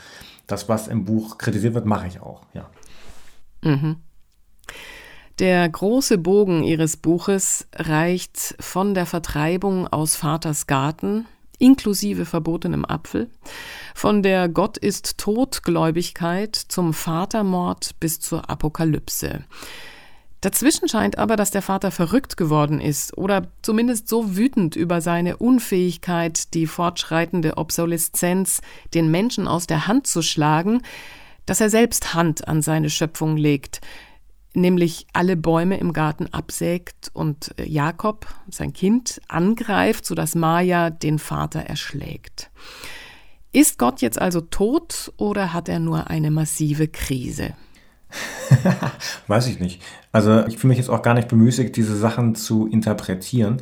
das, 0.46 0.70
was 0.70 0.88
im 0.88 1.06
Buch 1.06 1.38
kritisiert 1.40 1.74
wird, 1.74 1.86
mache 1.86 2.08
ich 2.08 2.22
auch, 2.22 2.42
ja. 2.54 2.70
Mhm. 3.64 3.98
Der 5.40 5.70
große 5.70 6.18
Bogen 6.18 6.64
ihres 6.64 6.98
Buches 6.98 7.68
reicht 7.76 8.56
von 8.60 8.94
der 8.94 9.06
Vertreibung 9.06 9.88
aus 9.88 10.16
Vaters 10.16 10.68
Garten 10.68 11.26
inklusive 11.60 12.26
verbotenem 12.26 12.86
Apfel, 12.86 13.30
von 13.94 14.24
der 14.24 14.50
Gott 14.50 14.78
ist 14.78 15.18
Todgläubigkeit 15.18 16.56
zum 16.56 16.94
Vatermord 16.94 18.00
bis 18.00 18.20
zur 18.20 18.50
Apokalypse. 18.50 19.44
Dazwischen 20.42 20.88
scheint 20.88 21.18
aber, 21.18 21.36
dass 21.36 21.52
der 21.52 21.62
Vater 21.62 21.92
verrückt 21.92 22.38
geworden 22.38 22.80
ist 22.80 23.18
oder 23.18 23.48
zumindest 23.62 24.08
so 24.08 24.38
wütend 24.38 24.78
über 24.78 25.02
seine 25.02 25.36
Unfähigkeit, 25.36 26.54
die 26.54 26.66
fortschreitende 26.66 27.58
Obsoleszenz 27.58 28.62
den 28.94 29.12
Menschen 29.12 29.50
aus 29.50 29.68
der 29.68 29.88
Hand 29.88 30.08
zu 30.08 30.22
schlagen, 30.22 30.82
dass 31.46 31.60
er 31.60 31.70
selbst 31.70 32.14
Hand 32.14 32.48
an 32.48 32.62
seine 32.62 32.90
Schöpfung 32.90 33.36
legt, 33.36 33.82
nämlich 34.62 35.08
alle 35.14 35.36
Bäume 35.36 35.78
im 35.78 35.94
Garten 35.94 36.28
absägt 36.28 37.10
und 37.14 37.54
äh, 37.58 37.66
Jakob, 37.68 38.28
sein 38.50 38.74
Kind, 38.74 39.22
angreift, 39.28 40.06
sodass 40.06 40.36
Maja 40.36 40.90
den 40.90 41.20
Vater 41.20 41.62
erschlägt. 41.62 42.52
Ist 43.52 43.80
Gott 43.80 44.02
jetzt 44.02 44.22
also 44.22 44.42
tot 44.42 45.12
oder 45.18 45.54
hat 45.54 45.70
er 45.70 45.80
nur 45.80 46.10
eine 46.10 46.30
massive 46.30 46.88
Krise? 46.88 47.56
Weiß 49.28 49.48
ich 49.48 49.60
nicht. 49.60 49.82
Also 50.12 50.46
ich 50.48 50.58
fühle 50.58 50.70
mich 50.70 50.78
jetzt 50.78 50.90
auch 50.90 51.02
gar 51.02 51.14
nicht 51.14 51.28
bemüßigt, 51.28 51.76
diese 51.76 51.96
Sachen 51.96 52.36
zu 52.36 52.68
interpretieren 52.68 53.62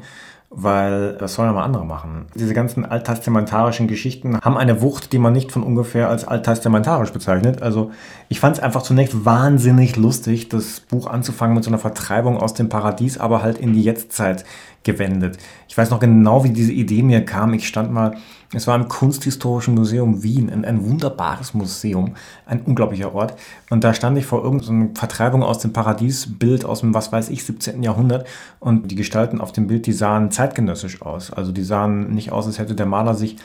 weil 0.50 1.14
das 1.18 1.34
sollen 1.34 1.50
aber 1.50 1.64
andere 1.64 1.86
machen. 1.86 2.28
Diese 2.36 2.54
ganzen 2.54 2.86
alttestamentarischen 2.86 3.88
Geschichten 3.88 4.40
haben 4.40 4.58
eine 4.58 4.82
Wucht, 4.82 5.12
die 5.12 5.20
man 5.20 5.34
nicht 5.34 5.52
von 5.52 5.62
ungefähr 5.62 6.10
als 6.10 6.26
alttestamentarisch 6.26 7.12
bezeichnet. 7.12 7.62
Also 7.62 7.92
ich 8.30 8.40
fand 8.40 8.58
es 8.58 8.64
einfach 8.64 8.82
zunächst 8.82 9.26
wahnsinnig 9.26 9.98
lustig, 9.98 10.48
das 10.48 10.80
Buch 10.80 11.08
anzufangen 11.08 11.54
mit 11.54 11.66
so 11.66 11.70
einer 11.70 11.80
Vertreibung 11.80 12.38
aus 12.38 12.54
dem 12.54 12.70
Paradies, 12.70 13.18
aber 13.18 13.42
halt 13.42 13.58
in 13.58 13.74
die 13.74 13.84
Jetztzeit 13.84 14.46
gewendet. 14.84 15.38
Ich 15.68 15.78
weiß 15.78 15.90
noch 15.90 16.00
genau, 16.00 16.46
wie 16.46 16.52
diese 16.52 16.72
Idee 16.72 17.04
mir 17.04 17.26
kam. 17.26 17.54
Ich 17.54 17.68
stand 17.68 17.92
mal, 17.92 18.16
es 18.54 18.66
war 18.66 18.76
im 18.78 18.88
Kunsthistorischen 18.88 19.76
Museum 19.76 20.24
Wien, 20.24 20.50
ein, 20.50 20.64
ein 20.64 20.86
wunderbares 20.86 21.54
Museum, 21.54 22.16
ein 22.46 22.62
unglaublicher 22.62 23.14
Ort. 23.14 23.38
Und 23.70 23.84
da 23.84 23.94
stand 23.94 24.18
ich 24.18 24.26
vor 24.26 24.42
irgendeiner 24.42 24.90
Vertreibung 24.94 25.44
aus 25.44 25.60
dem 25.60 25.74
Paradiesbild 25.74 26.64
aus 26.64 26.80
dem, 26.80 26.94
was 26.94 27.12
weiß 27.12 27.30
ich, 27.30 27.44
17. 27.44 27.84
Jahrhundert. 27.84 28.26
Und 28.60 28.90
die 28.90 28.96
Gestalten 28.96 29.42
auf 29.42 29.52
dem 29.52 29.68
Bild, 29.68 29.86
die 29.86 29.92
sahen 29.92 30.32
zeitgenössisch 30.32 31.02
aus. 31.02 31.34
Also 31.34 31.52
die 31.52 31.64
sahen 31.64 32.14
nicht 32.14 32.32
aus, 32.32 32.48
als 32.48 32.58
hätte 32.58 32.76
der 32.76 32.86
Maler 32.86 33.16
sich 33.16 33.36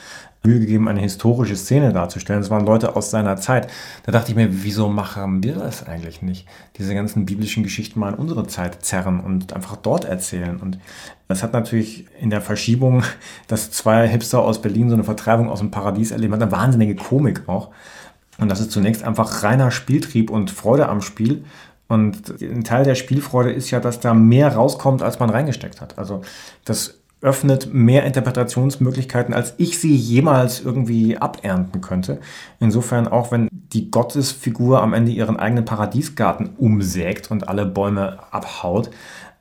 Mühe 0.45 0.59
gegeben, 0.59 0.89
eine 0.89 1.01
historische 1.01 1.55
Szene 1.55 1.93
darzustellen. 1.93 2.43
Es 2.43 2.51
waren 2.51 2.67
Leute 2.67 2.97
aus 2.97 3.11
seiner 3.11 3.37
Zeit. 3.37 3.69
Da 4.05 4.13
dachte 4.13 4.31
ich 4.31 4.37
mir, 4.37 4.49
wieso 4.65 4.89
machen 4.89 5.43
wir 5.43 5.55
das 5.55 5.87
eigentlich 5.87 6.21
nicht? 6.21 6.49
Diese 6.79 6.95
ganzen 6.95 7.27
biblischen 7.27 7.63
Geschichten 7.63 8.01
mal 8.01 8.13
in 8.13 8.19
unsere 8.19 8.47
Zeit 8.49 8.85
zerren 8.85 9.21
und 9.21 9.53
einfach 9.53 9.77
dort 9.77 10.05
erzählen. 10.05 10.57
Und 10.57 10.79
das 11.29 11.45
hat 11.45 11.53
natürlich 11.53 12.07
in 12.21 12.31
der 12.31 12.41
Verschiebung, 12.41 13.05
dass 13.47 13.71
zwei 13.71 14.09
Hipster 14.09 14.41
aus 14.41 14.61
Berlin 14.61 14.89
so 14.89 14.95
eine 14.95 15.05
Vertreibung 15.05 15.49
aus 15.49 15.61
dem 15.61 15.71
Paradies 15.71 16.11
erleben, 16.11 16.35
hat 16.35 16.43
eine 16.43 16.53
wahnsinnige 16.53 16.97
Komik 16.97 17.49
auch. 17.49 17.71
Und 18.39 18.51
das 18.51 18.61
ist 18.61 18.73
zunächst 18.73 19.05
einfach 19.05 19.45
reiner 19.45 19.71
Spieltrieb 19.71 20.31
und 20.31 20.51
Freude 20.51 20.89
am 20.89 21.03
Spiel. 21.03 21.45
Und 21.87 22.41
ein 22.41 22.65
Teil 22.65 22.85
der 22.85 22.95
Spielfreude 22.95 23.53
ist 23.53 23.71
ja, 23.71 23.79
dass 23.79 24.01
da 24.01 24.15
mehr 24.15 24.55
rauskommt, 24.55 25.03
als 25.03 25.21
man 25.21 25.31
reingesteckt 25.31 25.81
hat. 25.81 25.99
Also 25.99 26.23
das 26.65 27.02
öffnet 27.23 27.73
mehr 27.73 28.05
Interpretationsmöglichkeiten, 28.05 29.33
als 29.33 29.55
ich 29.57 29.79
sie 29.79 29.95
jemals 29.95 30.61
irgendwie 30.61 31.17
abernten 31.17 31.81
könnte. 31.81 32.21
Insofern 32.59 33.07
auch, 33.07 33.31
wenn 33.31 33.49
die 33.53 33.91
Gottesfigur 33.91 34.83
am 34.83 34.93
Ende 34.93 35.13
ihren 35.13 35.37
eigenen 35.37 35.65
Paradiesgarten 35.65 36.51
umsägt 36.59 37.31
und 37.31 37.49
alle 37.49 37.65
Bäume 37.65 38.19
abhaut 38.33 38.91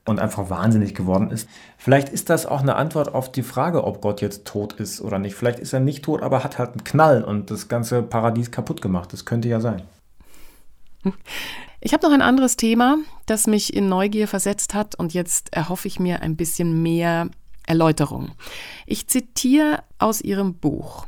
und 0.06 0.20
einfach 0.20 0.50
wahnsinnig 0.50 0.94
geworden 0.94 1.32
ist. 1.32 1.50
Vielleicht 1.78 2.10
ist 2.10 2.30
das 2.30 2.46
auch 2.46 2.62
eine 2.62 2.76
Antwort 2.76 3.14
auf 3.14 3.32
die 3.32 3.44
Frage, 3.44 3.84
ob 3.84 4.02
Gott 4.02 4.22
jetzt 4.22 4.46
tot 4.46 4.74
ist 4.74 5.02
oder 5.02 5.18
nicht. 5.18 5.36
Vielleicht 5.36 5.60
ist 5.60 5.74
er 5.74 5.80
nicht 5.80 6.06
tot, 6.06 6.22
aber 6.22 6.44
hat 6.44 6.60
halt 6.60 6.72
einen 6.72 6.84
Knall 6.84 7.24
und 7.24 7.50
das 7.50 7.68
ganze 7.68 8.04
Paradies 8.04 8.52
kaputt 8.52 8.82
gemacht. 8.82 9.12
Das 9.12 9.26
könnte 9.26 9.48
ja 9.48 9.60
sein. 9.60 9.82
Ich 11.80 11.94
habe 11.94 12.06
noch 12.06 12.14
ein 12.14 12.22
anderes 12.22 12.58
Thema, 12.58 12.98
das 13.26 13.48
mich 13.48 13.74
in 13.74 13.90
Neugier 13.90 14.28
versetzt 14.28 14.76
hat 14.76 14.94
und 14.94 15.16
jetzt 15.16 15.52
erhoffe 15.52 15.88
ich 15.88 16.00
mir 16.00 16.22
ein 16.22 16.36
bisschen 16.36 16.84
mehr 16.84 17.30
Erläuterung. 17.72 18.34
Ich 18.86 19.08
zitiere 19.08 19.82
aus 19.98 20.20
Ihrem 20.20 20.56
Buch. 20.56 21.08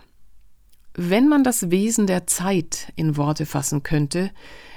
Wenn 0.96 1.28
man 1.28 1.44
das 1.44 1.72
Wesen 1.72 2.08
der 2.08 2.26
Zeit 2.26 2.94
in 2.96 3.18
Worte 3.18 3.46
fassen 3.46 3.84
könnte, 3.84 4.32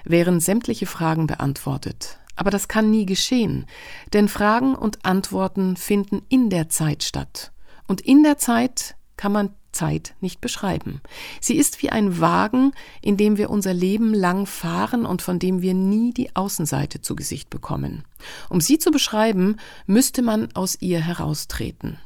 wären 0.05 0.41
sämtliche 0.41 0.87
Fragen 0.87 1.29
beantwortet. 1.29 2.19
Aber 2.35 2.51
das 2.51 2.67
kann 2.67 2.91
nie 2.91 3.07
geschehen, 3.07 3.67
denn 4.13 4.27
Fragen 4.29 4.75
und 4.75 5.05
Antworten 5.05 5.77
finden 5.77 6.23
in 6.29 6.51
der 6.51 6.69
Zeit 6.69 7.05
statt. 7.05 7.53
Und 7.87 8.01
in 8.01 8.25
der 8.25 8.37
Zeit 8.37 8.97
kann 9.17 9.31
man 9.31 9.51
Zeit 9.77 10.15
nicht 10.21 10.41
beschreiben. 10.41 11.01
Sie 11.41 11.57
ist 11.57 11.83
wie 11.83 11.91
ein 11.91 12.19
Wagen, 12.21 12.73
in 13.03 13.17
dem 13.17 13.37
wir 13.37 13.51
unser 13.51 13.75
Leben 13.75 14.15
lang 14.15 14.47
fahren 14.47 15.05
und 15.05 15.21
von 15.21 15.39
dem 15.39 15.61
wir 15.61 15.75
nie 15.75 16.13
die 16.13 16.35
Außenseite 16.35 17.03
zu 17.03 17.15
Gesicht 17.15 17.51
bekommen. 17.51 18.05
Um 18.49 18.61
sie 18.61 18.79
zu 18.79 18.91
beschreiben, 18.91 19.57
müsste 19.87 20.23
man 20.23 20.49
aus 20.55 20.81
ihr 20.81 21.01
heraustreten. 21.01 21.99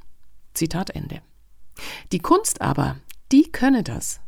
Zitat 0.55 0.91
Ende. 0.91 1.23
Die 2.13 2.19
Kunst 2.19 2.61
aber, 2.61 2.97
die 3.31 3.51
könne 3.51 3.85
das. 3.85 4.21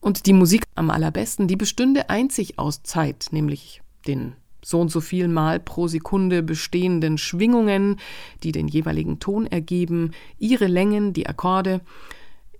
Und 0.00 0.26
die 0.26 0.32
Musik 0.32 0.64
am 0.74 0.90
allerbesten, 0.90 1.48
die 1.48 1.56
bestünde 1.56 2.08
einzig 2.08 2.58
aus 2.58 2.82
Zeit, 2.82 3.26
nämlich 3.30 3.82
den 4.06 4.36
so 4.66 4.80
und 4.80 4.90
so 4.90 5.00
viel 5.00 5.28
Mal 5.28 5.60
pro 5.60 5.86
Sekunde 5.86 6.42
bestehenden 6.42 7.18
Schwingungen, 7.18 8.00
die 8.42 8.50
den 8.50 8.66
jeweiligen 8.66 9.20
Ton 9.20 9.46
ergeben, 9.46 10.10
ihre 10.38 10.66
Längen, 10.66 11.12
die 11.12 11.28
Akkorde, 11.28 11.82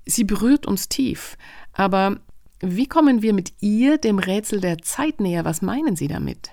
Sie 0.07 0.25
berührt 0.25 0.67
uns 0.67 0.89
tief. 0.89 1.37
Aber 1.73 2.17
wie 2.61 2.87
kommen 2.87 3.23
wir 3.23 3.35
mit 3.35 3.53
ihr 3.61 3.99
dem 3.99 4.19
Rätsel 4.19 4.61
der 4.61 4.79
Zeit 4.79 5.21
näher? 5.21 5.45
Was 5.45 5.61
meinen 5.61 5.97
Sie 5.97 6.09
damit? 6.09 6.51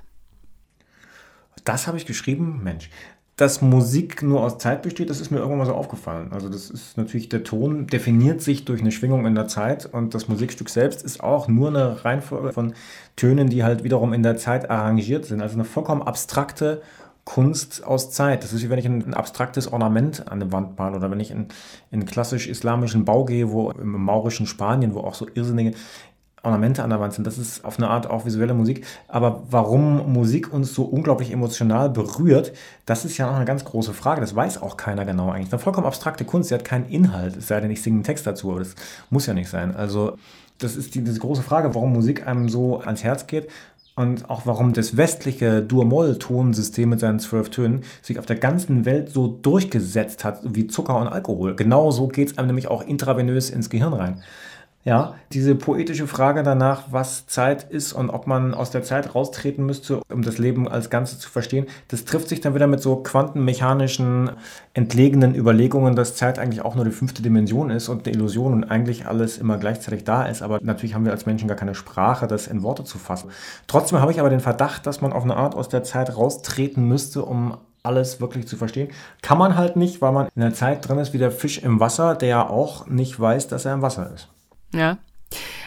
Das 1.63 1.88
habe 1.88 1.98
ich 1.98 2.05
geschrieben, 2.05 2.62
Mensch. 2.63 2.89
Dass 3.36 3.62
Musik 3.62 4.22
nur 4.22 4.41
aus 4.41 4.60
Zeit 4.60 4.83
besteht, 4.83 5.10
das 5.10 5.19
ist 5.19 5.31
mir 5.31 5.38
irgendwann 5.38 5.60
mal 5.60 5.65
so 5.65 5.74
aufgefallen. 5.74 6.31
Also 6.31 6.50
das 6.50 6.69
ist 6.69 6.98
natürlich, 6.98 7.29
der 7.29 7.43
Ton 7.43 7.88
definiert 7.88 8.41
sich 8.41 8.65
durch 8.65 8.81
eine 8.81 8.91
Schwingung 8.91 9.25
in 9.25 9.33
der 9.33 9.48
Zeit 9.48 9.88
und 9.88 10.13
das 10.13 10.27
Musikstück 10.27 10.69
selbst 10.69 11.01
ist 11.01 11.24
auch 11.24 11.48
nur 11.48 11.69
eine 11.69 12.05
Reihenfolge 12.05 12.53
von 12.53 12.74
Tönen, 13.15 13.50
die 13.50 13.63
halt 13.63 13.83
wiederum 13.83 14.13
in 14.13 14.22
der 14.22 14.38
Zeit 14.38 14.69
arrangiert 14.69 15.25
sind. 15.25 15.41
Also 15.41 15.55
eine 15.55 15.65
vollkommen 15.65 16.03
abstrakte 16.03 16.83
Kunst 17.25 17.84
aus 17.84 18.12
Zeit. 18.12 18.44
Das 18.44 18.51
ist 18.53 18.63
wie 18.63 18.70
wenn 18.70 18.80
ich 18.80 18.86
ein, 18.86 19.13
abstraktes 19.13 19.72
Ornament 19.72 20.27
an 20.30 20.39
der 20.39 20.51
Wand 20.51 20.77
male 20.77 20.98
oder 20.98 21.10
wenn 21.10 21.20
ich 21.20 21.32
in, 21.32 21.48
in 21.89 22.06
klassisch-islamischen 22.06 23.06
Bau 23.06 23.25
gehe, 23.25 23.51
wo 23.51 23.72
im 23.72 23.92
maurischen 24.03 24.46
Spanien, 24.46 24.94
wo 24.94 25.00
auch 25.00 25.15
so 25.15 25.27
irrsinnige 25.34 25.74
Ornamente 26.46 26.84
an 26.84 26.89
der 26.89 27.00
Wand 27.00 27.13
sind. 27.13 27.25
Das 27.25 27.38
ist 27.38 27.63
auf 27.63 27.77
eine 27.77 27.89
Art 27.89 28.06
auch 28.08 28.25
visuelle 28.25 28.53
Musik. 28.53 28.86
Aber 29.08 29.44
warum 29.50 30.12
Musik 30.12 30.51
uns 30.51 30.74
so 30.74 30.84
unglaublich 30.84 31.32
emotional 31.32 31.89
berührt, 31.89 32.51
das 32.86 33.06
ist 33.06 33.18
ja 33.18 33.27
noch 33.27 33.38
eine 33.38 33.46
ganz 33.46 33.63
große 33.63 33.94
Frage. 33.94 34.20
Das 34.20 34.36
weiß 34.36 34.62
auch 34.62 34.75
keiner 34.75 35.06
genau 35.06 35.32
eigentlich. 35.32 35.53
Eine 35.53 35.60
vollkommen 35.60 35.88
abstrakte 35.88 36.25
Kunst, 36.25 36.51
die 36.51 36.56
hat 36.56 36.65
keinen 36.65 36.89
Inhalt, 36.89 37.38
es 37.38 37.48
sei 37.48 37.62
denn, 37.62 37.72
ich 37.72 37.82
singe 37.82 37.96
einen 37.96 38.03
Text 38.03 38.27
dazu, 38.27 38.51
aber 38.51 38.60
das 38.60 38.75
muss 39.10 39.25
ja 39.25 39.34
nicht 39.34 39.50
sein. 39.50 39.74
Also 39.74 40.18
das 40.58 40.75
ist 40.75 40.96
die, 40.96 41.03
diese 41.03 41.20
große 41.20 41.44
Frage, 41.44 41.74
warum 41.75 41.94
Musik 41.94 42.27
einem 42.27 42.50
so 42.50 42.80
ans 42.80 43.06
Herz 43.06 43.25
geht 43.25 43.50
und 43.95 44.29
auch 44.29 44.45
warum 44.45 44.73
das 44.73 44.97
westliche 44.97 45.62
Dur-Moll-Tonsystem 45.62 46.89
mit 46.89 47.00
seinen 47.00 47.19
zwölf 47.19 47.50
Tönen 47.50 47.83
sich 48.01 48.17
auf 48.17 48.25
der 48.25 48.38
ganzen 48.38 48.85
Welt 48.85 49.09
so 49.09 49.27
durchgesetzt 49.27 50.23
hat 50.23 50.41
wie 50.43 50.67
Zucker 50.67 50.97
und 50.97 51.07
Alkohol. 51.07 51.55
Genauso 51.55 52.07
geht 52.07 52.31
es 52.31 52.38
einem 52.38 52.47
nämlich 52.47 52.67
auch 52.67 52.81
intravenös 52.81 53.50
ins 53.50 53.69
Gehirn 53.69 53.93
rein. 53.93 54.23
Ja, 54.85 55.15
diese 55.31 55.55
poetische 55.55 56.07
Frage 56.07 56.43
danach, 56.43 56.87
was 56.91 57.25
Zeit 57.25 57.63
ist 57.63 57.93
und 57.93 58.09
ob 58.09 58.27
man 58.27 58.53
aus 58.53 58.69
der 58.69 58.83
Zeit 58.83 59.15
raustreten 59.15 59.65
müsste, 59.65 60.01
um 60.11 60.23
das 60.23 60.39
Leben 60.39 60.67
als 60.67 60.89
Ganzes 60.89 61.19
zu 61.19 61.29
verstehen, 61.29 61.67
das 61.87 62.03
trifft 62.03 62.27
sich 62.27 62.41
dann 62.41 62.53
wieder 62.53 62.67
mit 62.67 62.81
so 62.81 62.97
quantenmechanischen, 62.97 64.31
entlegenen 64.73 65.35
Überlegungen, 65.35 65.95
dass 65.95 66.17
Zeit 66.17 66.37
eigentlich 66.37 66.65
auch 66.65 66.75
nur 66.75 66.83
die 66.83 66.91
fünfte 66.91 67.21
Dimension 67.21 67.69
ist 67.69 67.87
und 67.87 68.05
eine 68.05 68.13
Illusion 68.13 68.51
und 68.51 68.65
eigentlich 68.65 69.05
alles 69.05 69.37
immer 69.37 69.57
gleichzeitig 69.57 70.03
da 70.03 70.25
ist. 70.25 70.41
Aber 70.41 70.59
natürlich 70.61 70.95
haben 70.95 71.05
wir 71.05 71.13
als 71.13 71.25
Menschen 71.25 71.47
gar 71.47 71.55
keine 71.55 71.75
Sprache, 71.75 72.27
das 72.27 72.47
in 72.47 72.61
Worte 72.61 72.83
zu 72.83 72.97
fassen. 72.97 73.31
Trotzdem 73.67 74.01
habe 74.01 74.11
ich 74.11 74.19
aber 74.19 74.29
den 74.29 74.41
Verdacht, 74.41 74.85
dass 74.85 74.99
man 74.99 75.13
auf 75.13 75.23
eine 75.23 75.37
Art 75.37 75.55
aus 75.55 75.69
der 75.69 75.83
Zeit 75.83 76.17
raustreten 76.17 76.85
müsste, 76.85 77.23
um 77.23 77.55
alles 77.83 78.19
wirklich 78.19 78.47
zu 78.49 78.57
verstehen. 78.57 78.89
Kann 79.21 79.37
man 79.37 79.55
halt 79.55 79.77
nicht, 79.77 80.01
weil 80.01 80.11
man 80.11 80.27
in 80.35 80.41
der 80.41 80.53
Zeit 80.53 80.85
drin 80.85 80.97
ist 80.97 81.13
wie 81.13 81.19
der 81.19 81.31
Fisch 81.31 81.59
im 81.59 81.79
Wasser, 81.79 82.15
der 82.15 82.27
ja 82.27 82.49
auch 82.49 82.87
nicht 82.87 83.17
weiß, 83.17 83.47
dass 83.47 83.63
er 83.63 83.73
im 83.73 83.81
Wasser 83.81 84.11
ist. 84.13 84.32
Ja. 84.74 84.98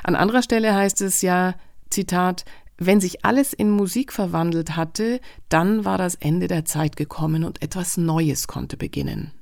An 0.03 0.15
anderer 0.15 0.43
Stelle 0.43 0.75
heißt 0.75 1.01
es 1.01 1.23
ja, 1.23 1.55
Zitat, 1.91 2.45
wenn 2.79 3.01
sich 3.01 3.25
alles 3.25 3.53
in 3.53 3.71
Musik 3.71 4.13
verwandelt 4.13 4.77
hatte, 4.77 5.21
dann 5.49 5.85
war 5.85 5.99
das 5.99 6.15
Ende 6.17 6.47
der 6.47 6.65
Zeit 6.65 6.97
gekommen 6.97 7.45
und 7.45 7.63
etwas 7.63 7.97
Neues 7.97 8.49
konnte 8.49 8.77
beginnen. 8.77 9.33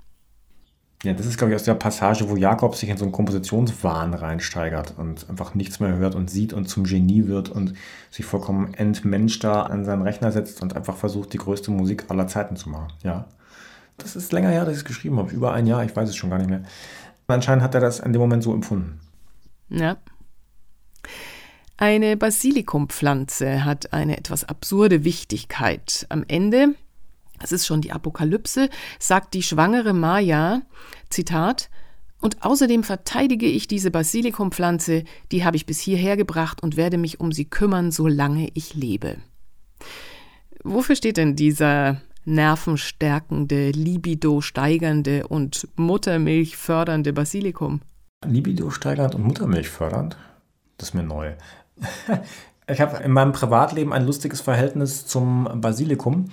Ja, 1.03 1.13
das 1.13 1.27
ist, 1.27 1.37
glaube 1.37 1.53
ich, 1.53 1.57
aus 1.57 1.65
der 1.65 1.75
Passage, 1.75 2.31
wo 2.31 2.37
Jakob 2.37 2.77
sich 2.77 2.89
in 2.89 2.97
so 2.97 3.05
einen 3.05 3.13
Kompositionswahn 3.13 4.15
reinsteigert 4.15 4.95
und 4.97 5.29
einfach 5.29 5.55
nichts 5.55 5.79
mehr 5.79 5.97
hört 5.97 6.15
und 6.15 6.31
sieht 6.31 6.55
und 6.55 6.67
zum 6.67 6.85
Genie 6.85 7.27
wird 7.27 7.51
und 7.51 7.75
sich 8.11 8.25
vollkommen 8.25 8.73
entmenscht 8.73 9.45
da 9.45 9.65
an 9.65 9.85
seinen 9.85 10.01
Rechner 10.01 10.33
setzt 10.33 10.63
und 10.63 10.75
einfach 10.75 10.97
versucht, 10.97 11.35
die 11.35 11.39
größte 11.39 11.71
Musik 11.71 12.07
aller 12.09 12.27
Zeiten 12.27 12.57
zu 12.57 12.71
machen. 12.71 12.91
Ja. 13.03 13.27
Das 13.99 14.17
ist 14.17 14.33
länger 14.33 14.49
her, 14.49 14.65
dass 14.65 14.73
ich 14.73 14.79
es 14.79 14.85
geschrieben 14.87 15.19
habe. 15.19 15.31
Über 15.31 15.53
ein 15.53 15.67
Jahr, 15.67 15.85
ich 15.85 15.95
weiß 15.95 16.09
es 16.09 16.17
schon 16.17 16.31
gar 16.31 16.39
nicht 16.39 16.49
mehr. 16.49 16.63
Anscheinend 17.27 17.63
hat 17.63 17.75
er 17.75 17.81
das 17.81 18.01
in 18.01 18.13
dem 18.13 18.21
Moment 18.21 18.43
so 18.43 18.55
empfunden. 18.55 18.99
Ja. 19.69 19.99
Eine 21.77 22.17
Basilikumpflanze 22.17 23.65
hat 23.65 23.93
eine 23.93 24.17
etwas 24.17 24.45
absurde 24.45 25.05
Wichtigkeit. 25.05 26.07
Am 26.09 26.25
Ende, 26.29 26.75
es 27.43 27.51
ist 27.51 27.67
schon 27.67 27.81
die 27.81 27.93
Apokalypse, 27.93 28.71
sagt 29.01 29.35
die 29.35 29.43
schwangere 29.43 29.93
Maya, 29.93 30.63
Zitat, 31.11 31.71
und 32.21 32.43
außerdem 32.43 32.85
verteidige 32.85 33.47
ich 33.47 33.69
diese 33.69 33.91
Basilikumpflanze, 33.91 35.05
die 35.31 35.45
habe 35.45 35.57
ich 35.57 35.67
bis 35.67 35.81
hierher 35.81 36.17
gebracht 36.17 36.63
und 36.63 36.77
werde 36.77 36.97
mich 36.97 37.21
um 37.21 37.33
sie 37.33 37.45
kümmern, 37.45 37.91
solange 37.91 38.49
ich 38.55 38.75
lebe. 38.75 39.19
Wofür 40.63 40.97
steht 40.97 41.19
denn 41.19 41.37
dieser 41.37 42.01
nervenstärkende, 42.25 43.73
libido 43.73 44.41
steigernde 44.41 45.27
und 45.27 45.69
Muttermilch 45.77 46.57
fördernde 46.57 47.13
Basilikum? 47.13 47.83
Libido 48.27 48.71
steigernd 48.71 49.15
und 49.15 49.25
Muttermilch 49.25 49.69
fördernd? 49.69 50.17
Das 50.79 50.89
ist 50.89 50.95
mir 50.95 51.03
neu. 51.03 51.33
ich 52.67 52.81
habe 52.81 53.03
in 53.03 53.13
meinem 53.13 53.33
Privatleben 53.33 53.93
ein 53.93 54.07
lustiges 54.07 54.41
Verhältnis 54.41 55.07
zum 55.07 55.49
Basilikum, 55.61 56.31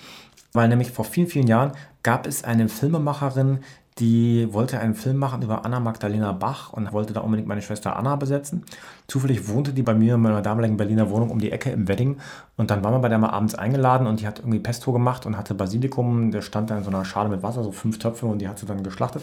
weil 0.53 0.67
nämlich 0.67 0.91
vor 0.91 1.05
vielen, 1.05 1.27
vielen 1.27 1.47
Jahren 1.47 1.73
gab 2.03 2.27
es 2.27 2.43
eine 2.43 2.67
Filmemacherin, 2.69 3.59
die 4.01 4.51
wollte 4.51 4.79
einen 4.79 4.95
Film 4.95 5.17
machen 5.17 5.43
über 5.43 5.63
Anna 5.63 5.79
Magdalena 5.79 6.31
Bach 6.31 6.73
und 6.73 6.91
wollte 6.91 7.13
da 7.13 7.21
unbedingt 7.21 7.47
meine 7.47 7.61
Schwester 7.61 7.95
Anna 7.95 8.15
besetzen. 8.15 8.63
Zufällig 9.07 9.47
wohnte 9.47 9.73
die 9.73 9.83
bei 9.83 9.93
mir 9.93 10.15
in 10.15 10.21
meiner 10.21 10.41
damaligen 10.41 10.75
Berliner 10.75 11.11
Wohnung 11.11 11.29
um 11.29 11.37
die 11.37 11.51
Ecke 11.51 11.69
im 11.69 11.87
Wedding 11.87 12.17
und 12.57 12.71
dann 12.71 12.83
waren 12.83 12.95
wir 12.95 12.99
bei 12.99 13.09
der 13.09 13.19
mal 13.19 13.29
abends 13.29 13.53
eingeladen 13.53 14.07
und 14.07 14.19
die 14.19 14.27
hat 14.27 14.39
irgendwie 14.39 14.59
Pesto 14.59 14.91
gemacht 14.91 15.27
und 15.27 15.37
hatte 15.37 15.53
Basilikum, 15.53 16.31
der 16.31 16.41
stand 16.41 16.71
da 16.71 16.77
in 16.77 16.83
so 16.83 16.89
einer 16.89 17.05
Schale 17.05 17.29
mit 17.29 17.43
Wasser, 17.43 17.63
so 17.63 17.71
fünf 17.71 17.99
Töpfe 17.99 18.25
und 18.25 18.39
die 18.39 18.47
hat 18.47 18.57
sie 18.57 18.65
dann 18.65 18.83
geschlachtet 18.83 19.21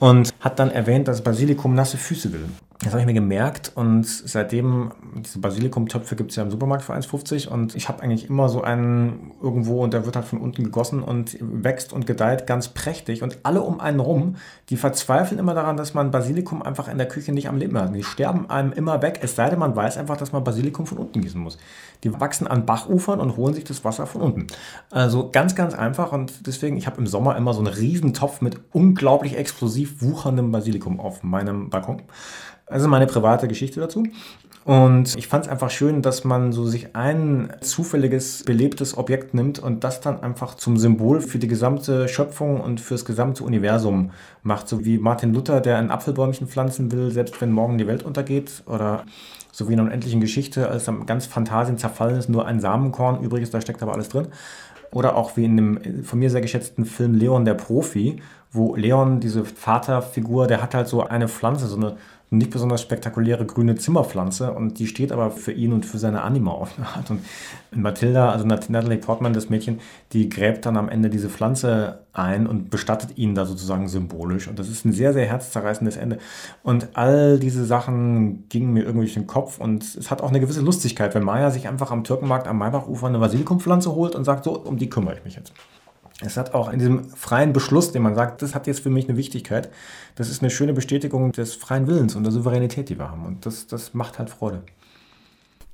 und 0.00 0.34
hat 0.40 0.58
dann 0.58 0.72
erwähnt, 0.72 1.06
dass 1.06 1.22
Basilikum 1.22 1.74
nasse 1.74 1.96
Füße 1.96 2.32
will. 2.32 2.44
Das 2.80 2.92
habe 2.92 3.00
ich 3.00 3.06
mir 3.06 3.14
gemerkt 3.14 3.72
und 3.74 4.06
seitdem, 4.06 4.92
diese 5.16 5.40
Basilikumtöpfe 5.40 6.14
gibt 6.14 6.30
es 6.30 6.36
ja 6.36 6.44
im 6.44 6.50
Supermarkt 6.52 6.84
für 6.84 6.94
1,50 6.94 7.48
und 7.48 7.74
ich 7.74 7.88
habe 7.88 8.04
eigentlich 8.04 8.30
immer 8.30 8.48
so 8.48 8.62
einen 8.62 9.32
irgendwo 9.42 9.82
und 9.82 9.92
der 9.92 10.06
wird 10.06 10.14
halt 10.14 10.26
von 10.26 10.40
unten 10.40 10.62
gegossen 10.62 11.02
und 11.02 11.36
wächst 11.40 11.92
und 11.92 12.06
gedeiht 12.06 12.46
ganz 12.46 12.68
prächtig 12.68 13.24
und 13.24 13.38
alle 13.42 13.62
um 13.62 13.80
einen 13.80 13.98
rum, 13.98 14.36
die 14.68 14.76
verzweifeln 14.76 15.40
immer 15.40 15.54
daran, 15.54 15.76
dass 15.76 15.92
man 15.92 16.12
Basilikum 16.12 16.62
einfach 16.62 16.86
in 16.86 16.98
der 16.98 17.08
Küche 17.08 17.32
nicht 17.32 17.48
am 17.48 17.56
Leben 17.56 17.76
hat. 17.76 17.92
Die 17.92 18.04
sterben 18.04 18.48
einem 18.48 18.70
immer 18.70 19.02
weg, 19.02 19.18
es 19.22 19.34
sei 19.34 19.50
denn, 19.50 19.58
man 19.58 19.74
weiß 19.74 19.96
einfach, 19.96 20.16
dass 20.16 20.30
man 20.30 20.44
Basilikum 20.44 20.86
von 20.86 20.98
unten 20.98 21.20
gießen 21.20 21.40
muss. 21.40 21.58
Die 22.04 22.20
wachsen 22.20 22.46
an 22.46 22.64
Bachufern 22.64 23.18
und 23.18 23.36
holen 23.36 23.54
sich 23.54 23.64
das 23.64 23.84
Wasser 23.84 24.06
von 24.06 24.20
unten. 24.20 24.46
Also 24.92 25.30
ganz, 25.32 25.56
ganz 25.56 25.74
einfach 25.74 26.12
und 26.12 26.46
deswegen, 26.46 26.76
ich 26.76 26.86
habe 26.86 26.98
im 26.98 27.08
Sommer 27.08 27.36
immer 27.36 27.54
so 27.54 27.58
einen 27.58 27.74
riesen 27.74 28.14
Topf 28.14 28.40
mit 28.40 28.60
unglaublich 28.70 29.36
explosiv 29.36 30.00
wucherndem 30.00 30.52
Basilikum 30.52 31.00
auf 31.00 31.24
meinem 31.24 31.70
Balkon. 31.70 32.02
Also 32.70 32.88
meine 32.88 33.06
private 33.06 33.48
Geschichte 33.48 33.80
dazu. 33.80 34.04
Und 34.64 35.16
ich 35.16 35.28
fand 35.28 35.46
es 35.46 35.50
einfach 35.50 35.70
schön, 35.70 36.02
dass 36.02 36.24
man 36.24 36.52
so 36.52 36.66
sich 36.66 36.94
ein 36.94 37.50
zufälliges, 37.62 38.44
belebtes 38.44 38.98
Objekt 38.98 39.32
nimmt 39.32 39.58
und 39.58 39.82
das 39.82 40.02
dann 40.02 40.22
einfach 40.22 40.56
zum 40.56 40.76
Symbol 40.76 41.22
für 41.22 41.38
die 41.38 41.48
gesamte 41.48 42.06
Schöpfung 42.06 42.60
und 42.60 42.78
fürs 42.78 43.06
gesamte 43.06 43.44
Universum 43.44 44.10
macht. 44.42 44.68
So 44.68 44.84
wie 44.84 44.98
Martin 44.98 45.32
Luther, 45.32 45.62
der 45.62 45.78
ein 45.78 45.90
Apfelbäumchen 45.90 46.48
pflanzen 46.48 46.92
will, 46.92 47.10
selbst 47.10 47.40
wenn 47.40 47.50
morgen 47.50 47.78
die 47.78 47.86
Welt 47.86 48.02
untergeht. 48.02 48.62
Oder 48.66 49.04
so 49.52 49.68
wie 49.68 49.72
in 49.72 49.80
einer 49.80 49.88
unendlichen 49.88 50.20
Geschichte, 50.20 50.68
als 50.68 50.84
dann 50.84 51.06
ganz 51.06 51.24
Fantasien 51.24 51.78
zerfallen 51.78 52.18
ist, 52.18 52.28
nur 52.28 52.44
ein 52.44 52.60
Samenkorn 52.60 53.22
übrig 53.22 53.44
ist, 53.44 53.54
da 53.54 53.62
steckt 53.62 53.82
aber 53.82 53.94
alles 53.94 54.10
drin. 54.10 54.28
Oder 54.92 55.16
auch 55.16 55.38
wie 55.38 55.46
in 55.46 55.56
dem 55.56 56.04
von 56.04 56.18
mir 56.18 56.28
sehr 56.28 56.42
geschätzten 56.42 56.84
Film 56.84 57.14
Leon 57.14 57.46
der 57.46 57.54
Profi, 57.54 58.20
wo 58.50 58.74
Leon, 58.76 59.20
diese 59.20 59.44
Vaterfigur, 59.44 60.46
der 60.46 60.62
hat 60.62 60.74
halt 60.74 60.88
so 60.88 61.04
eine 61.04 61.28
Pflanze, 61.28 61.66
so 61.66 61.76
eine 61.76 61.96
nicht 62.30 62.50
besonders 62.50 62.82
spektakuläre 62.82 63.46
grüne 63.46 63.76
Zimmerpflanze 63.76 64.52
und 64.52 64.78
die 64.78 64.86
steht 64.86 65.12
aber 65.12 65.30
für 65.30 65.52
ihn 65.52 65.72
und 65.72 65.86
für 65.86 65.96
seine 65.96 66.22
Anima 66.22 66.50
auf 66.50 66.76
eine 66.76 66.86
Art. 66.86 67.10
Und 67.10 67.22
Matilda, 67.74 68.30
also 68.30 68.44
Natalie 68.44 68.98
Portman, 68.98 69.32
das 69.32 69.48
Mädchen, 69.48 69.80
die 70.12 70.28
gräbt 70.28 70.66
dann 70.66 70.76
am 70.76 70.90
Ende 70.90 71.08
diese 71.08 71.30
Pflanze 71.30 72.00
ein 72.12 72.46
und 72.46 72.68
bestattet 72.68 73.16
ihn 73.16 73.34
da 73.34 73.46
sozusagen 73.46 73.88
symbolisch. 73.88 74.46
Und 74.46 74.58
das 74.58 74.68
ist 74.68 74.84
ein 74.84 74.92
sehr, 74.92 75.14
sehr 75.14 75.24
herzzerreißendes 75.24 75.96
Ende. 75.96 76.18
Und 76.62 76.88
all 76.92 77.38
diese 77.38 77.64
Sachen 77.64 78.46
gingen 78.50 78.74
mir 78.74 78.80
irgendwie 78.84 79.06
durch 79.06 79.14
den 79.14 79.26
Kopf 79.26 79.58
und 79.58 79.82
es 79.82 80.10
hat 80.10 80.20
auch 80.20 80.28
eine 80.28 80.40
gewisse 80.40 80.60
Lustigkeit, 80.60 81.14
wenn 81.14 81.24
Maya 81.24 81.50
sich 81.50 81.66
einfach 81.66 81.90
am 81.90 82.04
Türkenmarkt 82.04 82.46
am 82.46 82.58
Maybachufer 82.58 83.06
eine 83.06 83.20
Basilikumpflanze 83.20 83.94
holt 83.94 84.14
und 84.14 84.24
sagt, 84.24 84.44
so, 84.44 84.58
um 84.58 84.76
die 84.76 84.90
kümmere 84.90 85.14
ich 85.14 85.24
mich 85.24 85.36
jetzt. 85.36 85.54
Es 86.20 86.36
hat 86.36 86.52
auch 86.52 86.72
in 86.72 86.80
diesem 86.80 87.04
freien 87.10 87.52
Beschluss, 87.52 87.92
den 87.92 88.02
man 88.02 88.16
sagt, 88.16 88.42
das 88.42 88.54
hat 88.54 88.66
jetzt 88.66 88.80
für 88.80 88.90
mich 88.90 89.08
eine 89.08 89.16
Wichtigkeit, 89.16 89.70
das 90.16 90.28
ist 90.28 90.42
eine 90.42 90.50
schöne 90.50 90.72
Bestätigung 90.72 91.30
des 91.30 91.54
freien 91.54 91.86
Willens 91.86 92.16
und 92.16 92.24
der 92.24 92.32
Souveränität, 92.32 92.88
die 92.88 92.98
wir 92.98 93.08
haben. 93.08 93.24
Und 93.24 93.46
das, 93.46 93.68
das 93.68 93.94
macht 93.94 94.18
halt 94.18 94.28
Freude. 94.28 94.62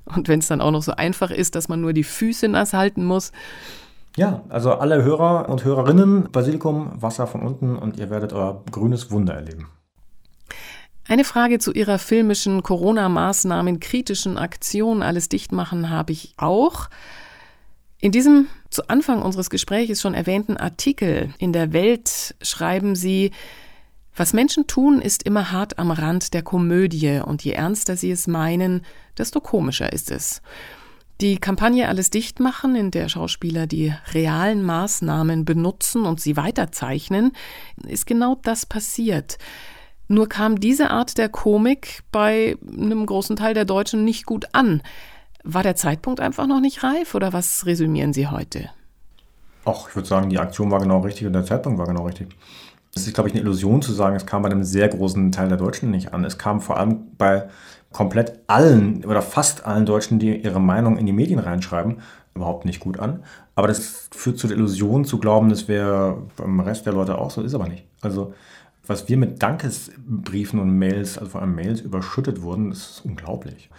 Und 0.04 0.28
wenn 0.28 0.40
es 0.40 0.48
dann 0.48 0.60
auch 0.60 0.70
noch 0.70 0.82
so 0.82 0.92
einfach 0.92 1.30
ist, 1.30 1.54
dass 1.54 1.68
man 1.68 1.80
nur 1.80 1.94
die 1.94 2.04
Füße 2.04 2.48
nass 2.48 2.74
halten 2.74 3.04
muss. 3.04 3.32
Ja, 4.16 4.42
also 4.50 4.74
alle 4.74 5.02
Hörer 5.02 5.48
und 5.48 5.64
Hörerinnen, 5.64 6.30
Basilikum, 6.30 6.90
Wasser 7.00 7.26
von 7.26 7.40
unten 7.40 7.76
und 7.76 7.96
ihr 7.98 8.10
werdet 8.10 8.32
euer 8.34 8.62
grünes 8.70 9.10
Wunder 9.10 9.34
erleben. 9.34 9.68
Eine 11.06 11.24
Frage 11.24 11.58
zu 11.58 11.72
Ihrer 11.72 11.98
filmischen 11.98 12.62
Corona-Maßnahmen, 12.62 13.80
kritischen 13.80 14.38
Aktion, 14.38 15.02
alles 15.02 15.28
dicht 15.28 15.52
machen, 15.52 15.90
habe 15.90 16.12
ich 16.12 16.34
auch. 16.36 16.88
In 18.04 18.12
diesem 18.12 18.48
zu 18.68 18.90
Anfang 18.90 19.22
unseres 19.22 19.48
Gesprächs 19.48 20.02
schon 20.02 20.12
erwähnten 20.12 20.58
Artikel 20.58 21.32
in 21.38 21.54
der 21.54 21.72
Welt 21.72 22.34
schreiben 22.42 22.96
Sie, 22.96 23.30
was 24.14 24.34
Menschen 24.34 24.66
tun, 24.66 25.00
ist 25.00 25.22
immer 25.22 25.52
hart 25.52 25.78
am 25.78 25.90
Rand 25.90 26.34
der 26.34 26.42
Komödie, 26.42 27.22
und 27.24 27.42
je 27.42 27.52
ernster 27.52 27.96
sie 27.96 28.10
es 28.10 28.26
meinen, 28.26 28.82
desto 29.16 29.40
komischer 29.40 29.90
ist 29.90 30.10
es. 30.10 30.42
Die 31.22 31.38
Kampagne 31.38 31.88
Alles 31.88 32.10
dicht 32.10 32.40
machen, 32.40 32.76
in 32.76 32.90
der 32.90 33.08
Schauspieler 33.08 33.66
die 33.66 33.94
realen 34.12 34.62
Maßnahmen 34.62 35.46
benutzen 35.46 36.04
und 36.04 36.20
sie 36.20 36.36
weiterzeichnen, 36.36 37.32
ist 37.86 38.06
genau 38.06 38.34
das 38.42 38.66
passiert. 38.66 39.38
Nur 40.08 40.28
kam 40.28 40.60
diese 40.60 40.90
Art 40.90 41.16
der 41.16 41.30
Komik 41.30 42.02
bei 42.12 42.58
einem 42.70 43.06
großen 43.06 43.36
Teil 43.36 43.54
der 43.54 43.64
Deutschen 43.64 44.04
nicht 44.04 44.26
gut 44.26 44.44
an. 44.52 44.82
War 45.46 45.62
der 45.62 45.76
Zeitpunkt 45.76 46.20
einfach 46.20 46.46
noch 46.46 46.60
nicht 46.60 46.82
reif 46.82 47.14
oder 47.14 47.34
was 47.34 47.66
resümieren 47.66 48.14
Sie 48.14 48.28
heute? 48.28 48.70
Ach, 49.66 49.88
ich 49.90 49.94
würde 49.94 50.08
sagen, 50.08 50.30
die 50.30 50.38
Aktion 50.38 50.70
war 50.70 50.80
genau 50.80 51.00
richtig 51.00 51.26
und 51.26 51.34
der 51.34 51.44
Zeitpunkt 51.44 51.78
war 51.78 51.86
genau 51.86 52.06
richtig. 52.06 52.34
Es 52.94 53.06
ist, 53.06 53.12
glaube 53.12 53.28
ich, 53.28 53.34
eine 53.34 53.42
Illusion 53.42 53.82
zu 53.82 53.92
sagen, 53.92 54.16
es 54.16 54.24
kam 54.24 54.40
bei 54.40 54.50
einem 54.50 54.64
sehr 54.64 54.88
großen 54.88 55.32
Teil 55.32 55.48
der 55.48 55.58
Deutschen 55.58 55.90
nicht 55.90 56.14
an. 56.14 56.24
Es 56.24 56.38
kam 56.38 56.62
vor 56.62 56.78
allem 56.78 57.08
bei 57.18 57.48
komplett 57.92 58.40
allen 58.46 59.04
oder 59.04 59.20
fast 59.20 59.66
allen 59.66 59.84
Deutschen, 59.84 60.18
die 60.18 60.34
ihre 60.34 60.60
Meinung 60.60 60.96
in 60.96 61.04
die 61.04 61.12
Medien 61.12 61.38
reinschreiben, 61.38 61.98
überhaupt 62.34 62.64
nicht 62.64 62.80
gut 62.80 62.98
an. 62.98 63.22
Aber 63.54 63.68
das 63.68 64.08
führt 64.12 64.38
zu 64.38 64.48
der 64.48 64.56
Illusion 64.56 65.04
zu 65.04 65.18
glauben, 65.18 65.50
das 65.50 65.68
wäre 65.68 66.22
beim 66.36 66.58
Rest 66.60 66.86
der 66.86 66.94
Leute 66.94 67.18
auch 67.18 67.30
so, 67.30 67.42
ist 67.42 67.54
aber 67.54 67.68
nicht. 67.68 67.84
Also 68.00 68.32
was 68.86 69.08
wir 69.08 69.16
mit 69.18 69.42
Dankesbriefen 69.42 70.58
und 70.58 70.70
Mails, 70.78 71.18
also 71.18 71.32
vor 71.32 71.42
allem 71.42 71.54
Mails 71.54 71.80
überschüttet 71.80 72.40
wurden, 72.42 72.70
das 72.70 72.78
ist 72.78 73.04
unglaublich. 73.04 73.70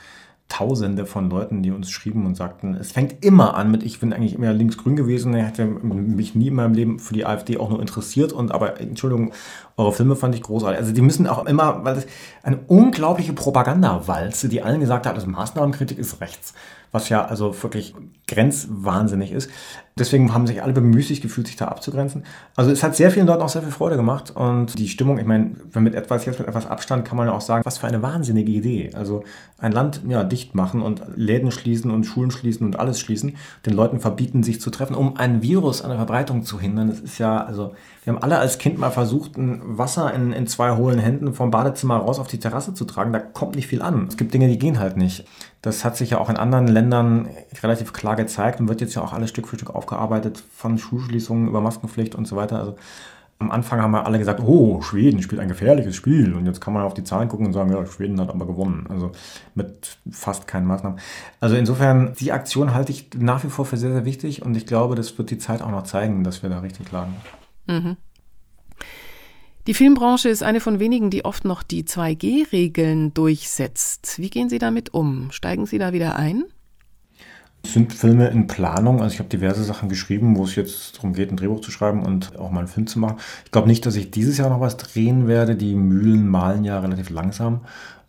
Tausende 0.48 1.06
von 1.06 1.30
Leuten, 1.30 1.64
die 1.64 1.72
uns 1.72 1.90
schrieben 1.90 2.26
und 2.26 2.36
sagten, 2.36 2.76
es 2.76 2.92
fängt 2.92 3.26
immer 3.26 3.56
an 3.56 3.72
mit, 3.72 3.84
ich 3.84 4.00
bin 4.00 4.14
eigentlich 4.14 4.36
immer 4.36 4.54
linksgrün 4.54 4.96
gewesen, 4.96 5.34
ich 5.34 5.44
hätte 5.44 5.66
mich 5.66 6.36
nie 6.36 6.48
in 6.48 6.54
meinem 6.54 6.76
Leben 6.76 7.00
für 7.00 7.16
die 7.16 7.26
AfD 7.26 7.58
auch 7.58 7.70
nur 7.70 7.82
interessiert 7.82 8.32
und 8.32 8.52
aber, 8.52 8.80
Entschuldigung, 8.80 9.34
eure 9.76 9.92
Filme 9.92 10.16
fand 10.16 10.36
ich 10.36 10.44
großartig. 10.44 10.80
Also 10.80 10.94
die 10.94 11.02
müssen 11.02 11.28
auch 11.28 11.46
immer, 11.46 11.84
weil 11.84 11.96
das 11.96 12.06
eine 12.44 12.60
unglaubliche 12.68 13.34
Propagandawalze, 13.34 14.48
die 14.48 14.62
allen 14.62 14.80
gesagt 14.80 15.08
hat, 15.08 15.16
also 15.16 15.28
Maßnahmenkritik 15.28 15.98
ist 15.98 16.22
rechts 16.22 16.54
was 16.96 17.10
ja 17.10 17.26
also 17.26 17.62
wirklich 17.62 17.94
grenzwahnsinnig 18.28 19.34
ist. 19.34 19.52
Deswegen 20.00 20.34
haben 20.34 20.48
sich 20.48 20.64
alle 20.64 20.72
bemüßigt 20.72 21.22
gefühlt, 21.22 21.48
sich 21.48 21.58
da 21.58 21.66
abzugrenzen. 21.66 22.24
Also 22.56 22.72
es 22.72 22.84
hat 22.84 22.96
sehr 22.96 23.12
vielen 23.12 23.28
Leuten 23.28 23.42
auch 23.42 23.50
sehr 23.50 23.62
viel 23.62 23.72
Freude 23.72 23.98
gemacht 23.98 24.32
und 24.32 24.80
die 24.80 24.88
Stimmung, 24.88 25.20
ich 25.20 25.26
meine, 25.26 25.52
wenn 25.72 25.84
mit 25.84 25.94
etwas, 25.94 26.26
jetzt 26.26 26.40
mit 26.40 26.48
etwas 26.48 26.66
Abstand 26.66 27.06
kann 27.06 27.18
man 27.18 27.28
auch 27.28 27.42
sagen, 27.42 27.66
was 27.66 27.78
für 27.78 27.88
eine 27.88 28.02
wahnsinnige 28.02 28.52
Idee. 28.52 28.92
Also 28.94 29.26
ein 29.58 29.74
Land 29.74 30.02
ja, 30.08 30.24
dicht 30.36 30.54
machen 30.54 30.82
und 30.82 31.02
Läden 31.16 31.50
schließen 31.50 31.92
und 31.92 32.04
Schulen 32.04 32.30
schließen 32.30 32.66
und 32.66 32.78
alles 32.78 33.00
schließen, 33.00 33.38
den 33.66 33.74
Leuten 33.74 34.02
verbieten, 34.02 34.44
sich 34.44 34.60
zu 34.60 34.70
treffen, 34.70 34.94
um 34.94 35.16
ein 35.16 35.42
Virus 35.42 35.82
an 35.82 35.90
der 35.90 35.98
Verbreitung 35.98 36.44
zu 36.44 36.60
hindern. 36.60 36.90
Das 36.90 37.00
ist 37.00 37.20
ja, 37.20 37.42
also 37.42 37.74
wir 38.04 38.14
haben 38.14 38.22
alle 38.22 38.38
als 38.38 38.58
Kind 38.58 38.78
mal 38.78 38.92
versucht, 38.92 39.38
ein 39.38 39.62
Wasser 39.78 40.14
in, 40.14 40.34
in 40.34 40.46
zwei 40.46 40.76
hohlen 40.76 41.00
Händen 41.00 41.34
vom 41.34 41.52
Badezimmer 41.52 41.96
raus 41.96 42.20
auf 42.20 42.28
die 42.28 42.38
Terrasse 42.38 42.74
zu 42.74 42.84
tragen. 42.84 43.14
Da 43.14 43.20
kommt 43.20 43.56
nicht 43.56 43.68
viel 43.68 43.82
an. 43.82 44.08
Es 44.10 44.18
gibt 44.18 44.34
Dinge, 44.34 44.50
die 44.50 44.60
gehen 44.60 44.78
halt 44.78 44.98
nicht. 44.98 45.26
Das 45.62 45.86
hat 45.86 45.96
sich 45.96 46.10
ja 46.10 46.20
auch 46.20 46.30
in 46.30 46.36
anderen 46.36 46.68
Ländern 46.68 47.30
relativ 47.64 47.94
klar 47.94 48.18
gezeigt 48.18 48.60
und 48.60 48.68
wird 48.68 48.82
jetzt 48.82 48.94
ja 48.94 49.02
auch 49.02 49.14
alles 49.14 49.30
Stück 49.30 49.48
für 49.48 49.56
Stück 49.56 49.74
aufgearbeitet, 49.74 50.44
von 50.54 50.78
Schulschließungen 50.78 51.48
über 51.48 51.62
Maskenpflicht 51.62 52.14
und 52.14 52.28
so 52.28 52.36
weiter. 52.36 52.60
Also 52.60 52.76
am 53.38 53.52
Anfang 53.52 53.82
haben 53.82 53.92
wir 53.92 54.06
alle 54.06 54.18
gesagt, 54.18 54.40
oh, 54.40 54.82
Schweden 54.82 55.22
spielt 55.22 55.42
ein 55.42 55.50
gefährliches 55.50 55.96
Spiel. 55.96 56.34
Und 56.34 56.46
jetzt 56.46 56.62
kann 56.62 56.74
man 56.74 56.84
auf 56.84 56.94
die 56.94 57.04
Zahlen 57.04 57.28
gucken 57.28 57.48
und 57.48 57.54
sagen, 57.54 57.72
ja, 57.72 57.86
Schweden 57.86 58.20
hat 58.22 58.30
aber 58.30 58.46
gewonnen. 58.46 58.88
Also 58.90 59.12
mit 59.56 59.98
fast 60.10 60.48
keinen 60.48 60.66
Maßnahmen. 60.68 61.00
Also 61.42 61.56
insofern, 61.56 62.14
die 62.20 62.32
Aktion 62.32 62.74
halte 62.74 62.92
ich 62.94 63.10
nach 63.18 63.44
wie 63.44 63.50
vor 63.50 63.66
für 63.66 63.78
sehr, 63.78 63.92
sehr 63.92 64.06
wichtig 64.06 64.42
und 64.42 64.56
ich 64.56 64.66
glaube, 64.66 64.96
das 64.96 65.18
wird 65.18 65.32
die 65.32 65.38
Zeit 65.38 65.62
auch 65.62 65.72
noch 65.72 65.84
zeigen, 65.84 66.24
dass 66.24 66.44
wir 66.44 66.50
da 66.50 66.60
richtig 66.60 66.92
lagen. 66.92 67.16
Mhm. 67.68 67.98
Die 69.68 69.74
Filmbranche 69.74 70.30
ist 70.30 70.44
eine 70.44 70.60
von 70.60 70.80
wenigen, 70.80 71.10
die 71.10 71.26
oft 71.26 71.44
noch 71.44 71.64
die 71.64 71.84
2G-Regeln 71.84 73.14
durchsetzt. 73.14 74.20
Wie 74.20 74.30
gehen 74.30 74.48
Sie 74.48 74.60
damit 74.60 74.94
um? 74.94 75.32
Steigen 75.32 75.66
Sie 75.66 75.80
da 75.80 75.92
wieder 75.92 76.16
ein? 76.16 76.46
Sind 77.66 77.94
Filme 77.94 78.28
in 78.28 78.48
Planung. 78.48 79.02
Also 79.02 79.14
ich 79.14 79.20
habe 79.20 79.30
diverse 79.30 79.64
Sachen 79.64 79.90
geschrieben, 79.90 80.38
wo 80.38 80.46
es 80.46 80.56
jetzt 80.56 80.96
darum 80.96 81.14
geht, 81.14 81.32
ein 81.32 81.38
Drehbuch 81.38 81.62
zu 81.62 81.72
schreiben 81.72 82.04
und 82.04 82.38
auch 82.40 82.52
mal 82.52 82.60
einen 82.60 82.68
Film 82.68 82.86
zu 82.88 83.00
machen. 83.00 83.18
Ich 83.44 83.52
glaube 83.52 83.68
nicht, 83.68 83.86
dass 83.86 83.96
ich 83.96 84.12
dieses 84.12 84.38
Jahr 84.38 84.50
noch 84.50 84.62
was 84.62 84.78
drehen 84.78 85.28
werde. 85.28 85.56
Die 85.56 85.76
Mühlen 85.76 86.28
malen 86.28 86.64
ja 86.64 86.80
relativ 86.80 87.10
langsam. 87.10 87.62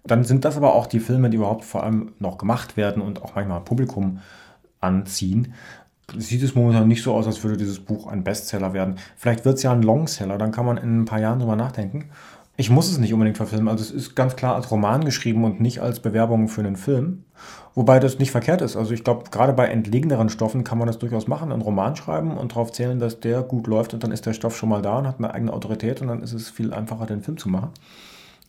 Dann 0.05 0.23
sind 0.23 0.45
das 0.45 0.57
aber 0.57 0.75
auch 0.75 0.87
die 0.87 1.01
Filme, 1.01 1.29
die 1.29 1.39
überhaupt 1.39 1.65
vor 1.65 1.83
allem 1.83 2.13
noch 2.21 2.39
gemacht 2.39 2.77
werden 2.77 3.03
und 3.03 3.23
auch 3.23 3.35
manchmal 3.35 3.63
Publikum 3.63 4.21
anziehen. 4.81 5.55
Sieht 6.17 6.45
es 6.45 6.55
momentan 6.55 6.87
nicht 6.87 7.03
so 7.03 7.15
aus, 7.15 7.27
als 7.27 7.43
würde 7.43 7.57
dieses 7.57 7.81
Buch 7.81 8.07
ein 8.07 8.23
Bestseller 8.23 8.75
werden. 8.75 8.97
Vielleicht 9.17 9.45
wird 9.45 9.57
es 9.57 9.65
ja 9.65 9.73
ein 9.73 9.83
Longseller, 9.83 10.39
dann 10.39 10.53
kann 10.53 10.67
man 10.67 10.77
in 10.77 11.01
ein 11.01 11.05
paar 11.05 11.21
Jahren 11.21 11.41
drüber 11.41 11.57
nachdenken. 11.57 12.11
Ich 12.57 12.69
muss 12.69 12.91
es 12.91 12.99
nicht 12.99 13.15
unbedingt 13.15 13.39
verfilmen. 13.39 13.69
Also 13.69 13.83
es 13.83 13.91
ist 13.91 14.15
ganz 14.15 14.37
klar 14.37 14.55
als 14.55 14.71
Roman 14.71 15.05
geschrieben 15.05 15.45
und 15.45 15.61
nicht 15.61 15.81
als 15.81 16.01
Bewerbung 16.01 16.49
für 16.49 16.61
einen 16.61 16.77
Film. 16.77 17.25
Wobei 17.75 17.99
das 17.99 18.19
nicht 18.19 18.31
verkehrt 18.31 18.61
ist. 18.61 18.77
Also 18.77 18.93
ich 18.93 19.05
glaube, 19.05 19.31
gerade 19.31 19.55
bei 19.55 19.69
entlegeneren 19.69 20.29
Stoffen 20.29 20.63
kann 20.63 20.77
man 20.77 20.87
das 20.87 20.99
durchaus 20.99 21.27
machen, 21.27 21.51
einen 21.51 21.63
Roman 21.63 21.97
schreiben 21.97 22.37
und 22.37 22.53
darauf 22.53 22.71
zählen, 22.71 22.99
dass 22.99 23.21
der 23.21 23.43
gut 23.43 23.67
läuft 23.67 23.95
und 23.95 24.05
dann 24.05 24.13
ist 24.13 24.27
der 24.27 24.35
Stoff 24.35 24.57
schon 24.57 24.69
mal 24.69 24.83
da 24.83 24.99
und 24.99 25.07
hat 25.07 25.19
eine 25.19 25.33
eigene 25.33 25.53
Autorität 25.53 26.03
und 26.03 26.09
dann 26.09 26.23
ist 26.23 26.35
es 26.35 26.51
viel 26.51 26.75
einfacher, 26.75 27.07
den 27.07 27.23
Film 27.23 27.39
zu 27.39 27.49
machen. 27.49 27.71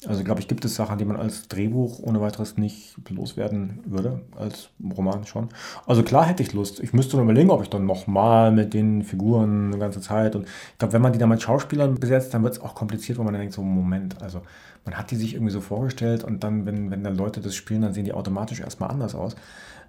Also 0.07 0.23
glaube 0.23 0.41
ich, 0.41 0.47
gibt 0.47 0.65
es 0.65 0.75
Sachen, 0.75 0.97
die 0.97 1.05
man 1.05 1.17
als 1.17 1.47
Drehbuch 1.47 1.99
ohne 1.99 2.19
weiteres 2.21 2.57
nicht 2.57 2.95
loswerden 3.09 3.79
würde, 3.85 4.21
als 4.37 4.69
Roman 4.95 5.25
schon. 5.25 5.49
Also 5.85 6.03
klar 6.03 6.25
hätte 6.25 6.43
ich 6.43 6.53
Lust. 6.53 6.79
Ich 6.79 6.93
müsste 6.93 7.15
nur 7.15 7.23
überlegen, 7.23 7.49
ob 7.49 7.61
ich 7.61 7.69
dann 7.69 7.85
nochmal 7.85 8.51
mit 8.51 8.73
den 8.73 9.03
Figuren 9.03 9.67
eine 9.67 9.77
ganze 9.77 10.01
Zeit 10.01 10.35
und 10.35 10.43
ich 10.43 10.77
glaube, 10.77 10.93
wenn 10.93 11.01
man 11.01 11.13
die 11.13 11.19
dann 11.19 11.29
mit 11.29 11.41
Schauspielern 11.41 11.95
besetzt, 11.95 12.33
dann 12.33 12.43
wird 12.43 12.53
es 12.53 12.61
auch 12.61 12.75
kompliziert, 12.75 13.17
wo 13.17 13.23
man 13.23 13.33
dann 13.33 13.41
denkt, 13.41 13.55
so 13.55 13.61
Moment, 13.61 14.21
also 14.21 14.41
man 14.85 14.97
hat 14.97 15.11
die 15.11 15.15
sich 15.15 15.33
irgendwie 15.33 15.53
so 15.53 15.61
vorgestellt 15.61 16.23
und 16.23 16.43
dann, 16.43 16.65
wenn, 16.65 16.91
wenn 16.91 17.03
dann 17.03 17.15
Leute 17.15 17.39
das 17.41 17.55
spielen, 17.55 17.81
dann 17.81 17.93
sehen 17.93 18.05
die 18.05 18.13
automatisch 18.13 18.59
erstmal 18.59 18.89
anders 18.89 19.15
aus. 19.15 19.35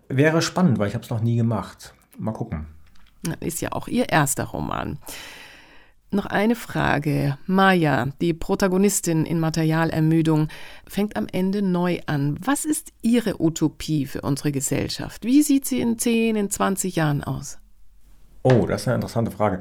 Wäre 0.09 0.43
spannend, 0.43 0.79
weil 0.79 0.89
ich 0.89 0.95
habe 0.95 1.05
es 1.05 1.11
noch 1.11 1.21
nie 1.21 1.37
gemacht. 1.37 1.95
Mal 2.19 2.33
gucken. 2.33 2.67
Ist 3.41 3.63
ja 3.63 3.73
auch 3.73 3.89
Ihr 3.89 4.09
erster 4.11 4.45
Roman. 4.45 4.99
Noch 6.15 6.27
eine 6.27 6.55
Frage. 6.55 7.39
Maya, 7.49 8.07
die 8.21 8.35
Protagonistin 8.35 9.27
in 9.27 9.41
Materialermüdung, 9.41 10.47
fängt 10.87 11.17
am 11.17 11.27
Ende 11.33 11.61
neu 11.61 11.99
an. 12.07 12.39
Was 12.41 12.65
ist 12.65 12.93
Ihre 13.03 13.43
Utopie 13.43 14.07
für 14.07 14.21
unsere 14.21 14.53
Gesellschaft? 14.53 15.25
Wie 15.25 15.43
sieht 15.43 15.67
sie 15.67 15.81
in 15.81 15.99
10, 15.99 16.37
in 16.37 16.51
20 16.51 16.95
Jahren 16.95 17.25
aus? 17.25 17.59
Oh, 18.45 18.65
das 18.65 18.83
ist 18.83 18.89
eine 18.89 18.95
interessante 18.95 19.33
Frage. 19.33 19.59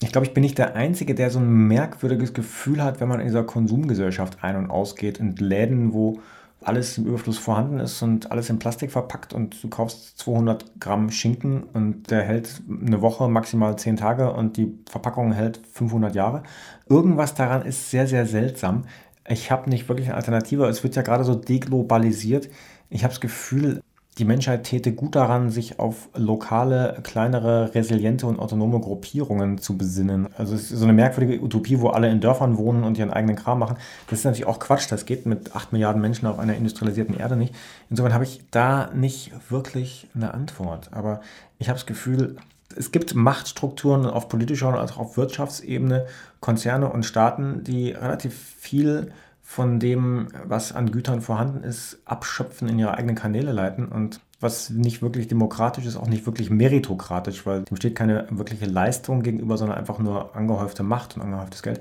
Ich 0.00 0.12
glaube, 0.12 0.28
ich 0.28 0.32
bin 0.32 0.42
nicht 0.42 0.58
der 0.58 0.76
Einzige, 0.76 1.16
der 1.16 1.28
so 1.28 1.40
ein 1.40 1.66
merkwürdiges 1.66 2.34
Gefühl 2.34 2.84
hat, 2.84 3.00
wenn 3.00 3.08
man 3.08 3.18
in 3.18 3.26
dieser 3.26 3.42
Konsumgesellschaft 3.42 4.44
ein- 4.44 4.54
und 4.54 4.70
ausgeht, 4.70 5.18
in 5.18 5.34
Läden, 5.34 5.92
wo 5.92 6.20
alles 6.62 6.98
im 6.98 7.06
Überfluss 7.06 7.38
vorhanden 7.38 7.80
ist 7.80 8.02
und 8.02 8.30
alles 8.30 8.50
in 8.50 8.58
Plastik 8.58 8.92
verpackt 8.92 9.32
und 9.32 9.62
du 9.62 9.68
kaufst 9.68 10.18
200 10.18 10.78
Gramm 10.78 11.10
Schinken 11.10 11.62
und 11.62 12.10
der 12.10 12.22
hält 12.22 12.62
eine 12.68 13.00
Woche, 13.00 13.28
maximal 13.28 13.76
10 13.76 13.96
Tage 13.96 14.32
und 14.32 14.56
die 14.56 14.78
Verpackung 14.88 15.32
hält 15.32 15.60
500 15.72 16.14
Jahre. 16.14 16.42
Irgendwas 16.88 17.34
daran 17.34 17.62
ist 17.62 17.90
sehr, 17.90 18.06
sehr 18.06 18.26
seltsam. 18.26 18.84
Ich 19.26 19.50
habe 19.50 19.70
nicht 19.70 19.88
wirklich 19.88 20.08
eine 20.08 20.16
Alternative. 20.16 20.66
Es 20.66 20.82
wird 20.82 20.96
ja 20.96 21.02
gerade 21.02 21.24
so 21.24 21.34
deglobalisiert. 21.34 22.48
Ich 22.90 23.04
habe 23.04 23.12
das 23.12 23.20
Gefühl, 23.20 23.80
die 24.18 24.24
Menschheit 24.24 24.64
täte 24.64 24.92
gut 24.92 25.14
daran, 25.14 25.50
sich 25.50 25.78
auf 25.78 26.08
lokale, 26.14 26.98
kleinere, 27.02 27.74
resiliente 27.74 28.26
und 28.26 28.38
autonome 28.38 28.80
Gruppierungen 28.80 29.58
zu 29.58 29.78
besinnen. 29.78 30.28
Also 30.36 30.54
es 30.54 30.70
ist 30.70 30.78
so 30.78 30.84
eine 30.84 30.92
merkwürdige 30.92 31.42
Utopie, 31.42 31.80
wo 31.80 31.88
alle 31.88 32.10
in 32.10 32.20
Dörfern 32.20 32.58
wohnen 32.58 32.84
und 32.84 32.98
ihren 32.98 33.12
eigenen 33.12 33.36
Kram 33.36 33.60
machen. 33.60 33.76
Das 34.08 34.18
ist 34.18 34.24
natürlich 34.24 34.46
auch 34.46 34.58
Quatsch. 34.58 34.90
Das 34.90 35.06
geht 35.06 35.26
mit 35.26 35.54
8 35.54 35.72
Milliarden 35.72 36.02
Menschen 36.02 36.26
auf 36.26 36.38
einer 36.38 36.54
industrialisierten 36.54 37.16
Erde 37.16 37.36
nicht. 37.36 37.54
Insofern 37.88 38.12
habe 38.12 38.24
ich 38.24 38.42
da 38.50 38.90
nicht 38.94 39.32
wirklich 39.48 40.08
eine 40.14 40.34
Antwort. 40.34 40.90
Aber 40.92 41.20
ich 41.58 41.68
habe 41.68 41.78
das 41.78 41.86
Gefühl, 41.86 42.36
es 42.76 42.92
gibt 42.92 43.14
Machtstrukturen 43.14 44.06
auf 44.06 44.28
politischer 44.28 44.68
und 44.68 44.74
auch 44.74 44.98
auf 44.98 45.16
Wirtschaftsebene, 45.16 46.06
Konzerne 46.40 46.90
und 46.90 47.04
Staaten, 47.04 47.64
die 47.64 47.90
relativ 47.90 48.34
viel 48.34 49.12
von 49.50 49.80
dem, 49.80 50.28
was 50.44 50.70
an 50.70 50.92
Gütern 50.92 51.22
vorhanden 51.22 51.64
ist, 51.64 51.98
abschöpfen, 52.04 52.68
in 52.68 52.78
ihre 52.78 52.94
eigenen 52.94 53.16
Kanäle 53.16 53.50
leiten 53.50 53.88
und 53.88 54.20
was 54.38 54.70
nicht 54.70 55.02
wirklich 55.02 55.26
demokratisch 55.26 55.86
ist, 55.86 55.96
auch 55.96 56.06
nicht 56.06 56.24
wirklich 56.24 56.50
meritokratisch, 56.50 57.44
weil 57.46 57.64
dem 57.64 57.76
steht 57.76 57.96
keine 57.96 58.28
wirkliche 58.30 58.66
Leistung 58.66 59.24
gegenüber, 59.24 59.58
sondern 59.58 59.76
einfach 59.76 59.98
nur 59.98 60.36
angehäufte 60.36 60.84
Macht 60.84 61.16
und 61.16 61.22
angehäuftes 61.22 61.64
Geld. 61.64 61.80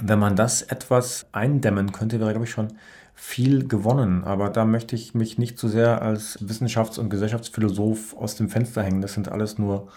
Wenn 0.00 0.20
man 0.20 0.36
das 0.36 0.62
etwas 0.62 1.26
eindämmen 1.32 1.90
könnte, 1.90 2.20
wäre, 2.20 2.30
glaube 2.30 2.46
ich, 2.46 2.52
schon 2.52 2.68
viel 3.16 3.66
gewonnen. 3.66 4.22
Aber 4.22 4.48
da 4.48 4.64
möchte 4.64 4.94
ich 4.94 5.12
mich 5.12 5.38
nicht 5.38 5.58
zu 5.58 5.66
sehr 5.66 6.02
als 6.02 6.38
Wissenschafts- 6.38 7.00
und 7.00 7.10
Gesellschaftsphilosoph 7.10 8.16
aus 8.16 8.36
dem 8.36 8.48
Fenster 8.48 8.84
hängen. 8.84 9.00
Das 9.00 9.14
sind 9.14 9.28
alles 9.28 9.58
nur 9.58 9.88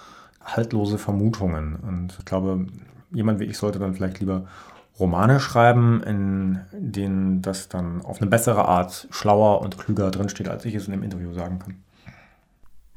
haltlose 0.43 0.97
Vermutungen. 0.97 1.75
Und 1.75 2.15
ich 2.17 2.25
glaube, 2.25 2.65
jemand 3.11 3.39
wie 3.39 3.45
ich 3.45 3.59
sollte 3.59 3.77
dann 3.77 3.93
vielleicht 3.93 4.19
lieber 4.21 4.47
Romane 4.99 5.39
schreiben, 5.39 6.03
in 6.03 6.59
denen 6.71 7.41
das 7.41 7.69
dann 7.69 8.01
auf 8.01 8.21
eine 8.21 8.29
bessere 8.29 8.65
Art 8.65 9.07
schlauer 9.11 9.61
und 9.61 9.77
klüger 9.77 10.11
drinsteht, 10.11 10.49
als 10.49 10.65
ich 10.65 10.75
es 10.75 10.87
in 10.87 10.91
dem 10.91 11.03
Interview 11.03 11.33
sagen 11.33 11.59
kann. 11.59 11.83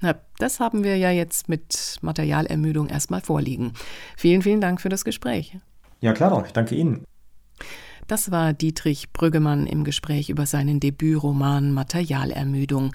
Na, 0.00 0.16
das 0.38 0.58
haben 0.58 0.82
wir 0.82 0.96
ja 0.96 1.10
jetzt 1.10 1.48
mit 1.48 1.98
Materialermüdung 2.02 2.88
erstmal 2.88 3.20
vorliegen. 3.20 3.72
Vielen, 4.16 4.42
vielen 4.42 4.60
Dank 4.60 4.80
für 4.80 4.88
das 4.88 5.04
Gespräch. 5.04 5.56
Ja, 6.00 6.12
klar 6.12 6.30
doch. 6.30 6.44
Ich 6.44 6.52
danke 6.52 6.74
Ihnen. 6.74 7.04
Das 8.08 8.32
war 8.32 8.52
Dietrich 8.52 9.12
Brüggemann 9.12 9.66
im 9.66 9.84
Gespräch 9.84 10.28
über 10.28 10.44
seinen 10.44 10.80
Debütroman 10.80 11.72
Materialermüdung. 11.72 12.92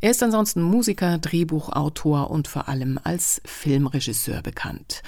Er 0.00 0.10
ist 0.10 0.22
ansonsten 0.22 0.62
Musiker, 0.62 1.18
Drehbuchautor 1.18 2.30
und 2.30 2.48
vor 2.48 2.68
allem 2.68 2.98
als 3.02 3.40
Filmregisseur 3.44 4.42
bekannt. 4.42 5.02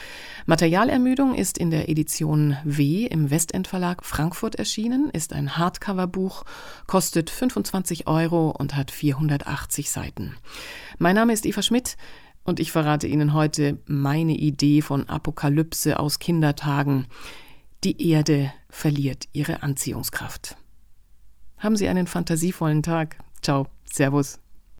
Materialermüdung 0.46 1.34
ist 1.34 1.58
in 1.58 1.70
der 1.70 1.88
Edition 1.88 2.56
W 2.64 3.06
im 3.06 3.30
Westend 3.30 3.66
Verlag 3.68 4.04
Frankfurt 4.04 4.54
erschienen, 4.56 5.10
ist 5.10 5.32
ein 5.32 5.56
Hardcover-Buch, 5.56 6.44
kostet 6.86 7.30
25 7.30 8.06
Euro 8.06 8.50
und 8.50 8.76
hat 8.76 8.90
480 8.90 9.90
Seiten. 9.90 10.34
Mein 10.98 11.16
Name 11.16 11.32
ist 11.32 11.46
Eva 11.46 11.62
Schmidt 11.62 11.96
und 12.44 12.60
ich 12.60 12.70
verrate 12.72 13.06
Ihnen 13.06 13.34
heute 13.34 13.78
meine 13.86 14.34
Idee 14.34 14.82
von 14.82 15.08
Apokalypse 15.08 15.98
aus 15.98 16.18
Kindertagen. 16.18 17.06
Die 17.84 18.10
Erde 18.10 18.52
verliert 18.70 19.24
ihre 19.32 19.62
Anziehungskraft. 19.62 20.56
Haben 21.58 21.76
Sie 21.76 21.88
einen 21.88 22.06
fantasievollen 22.06 22.82
Tag. 22.82 23.18
Ciao, 23.42 23.66
Servus. 23.84 24.38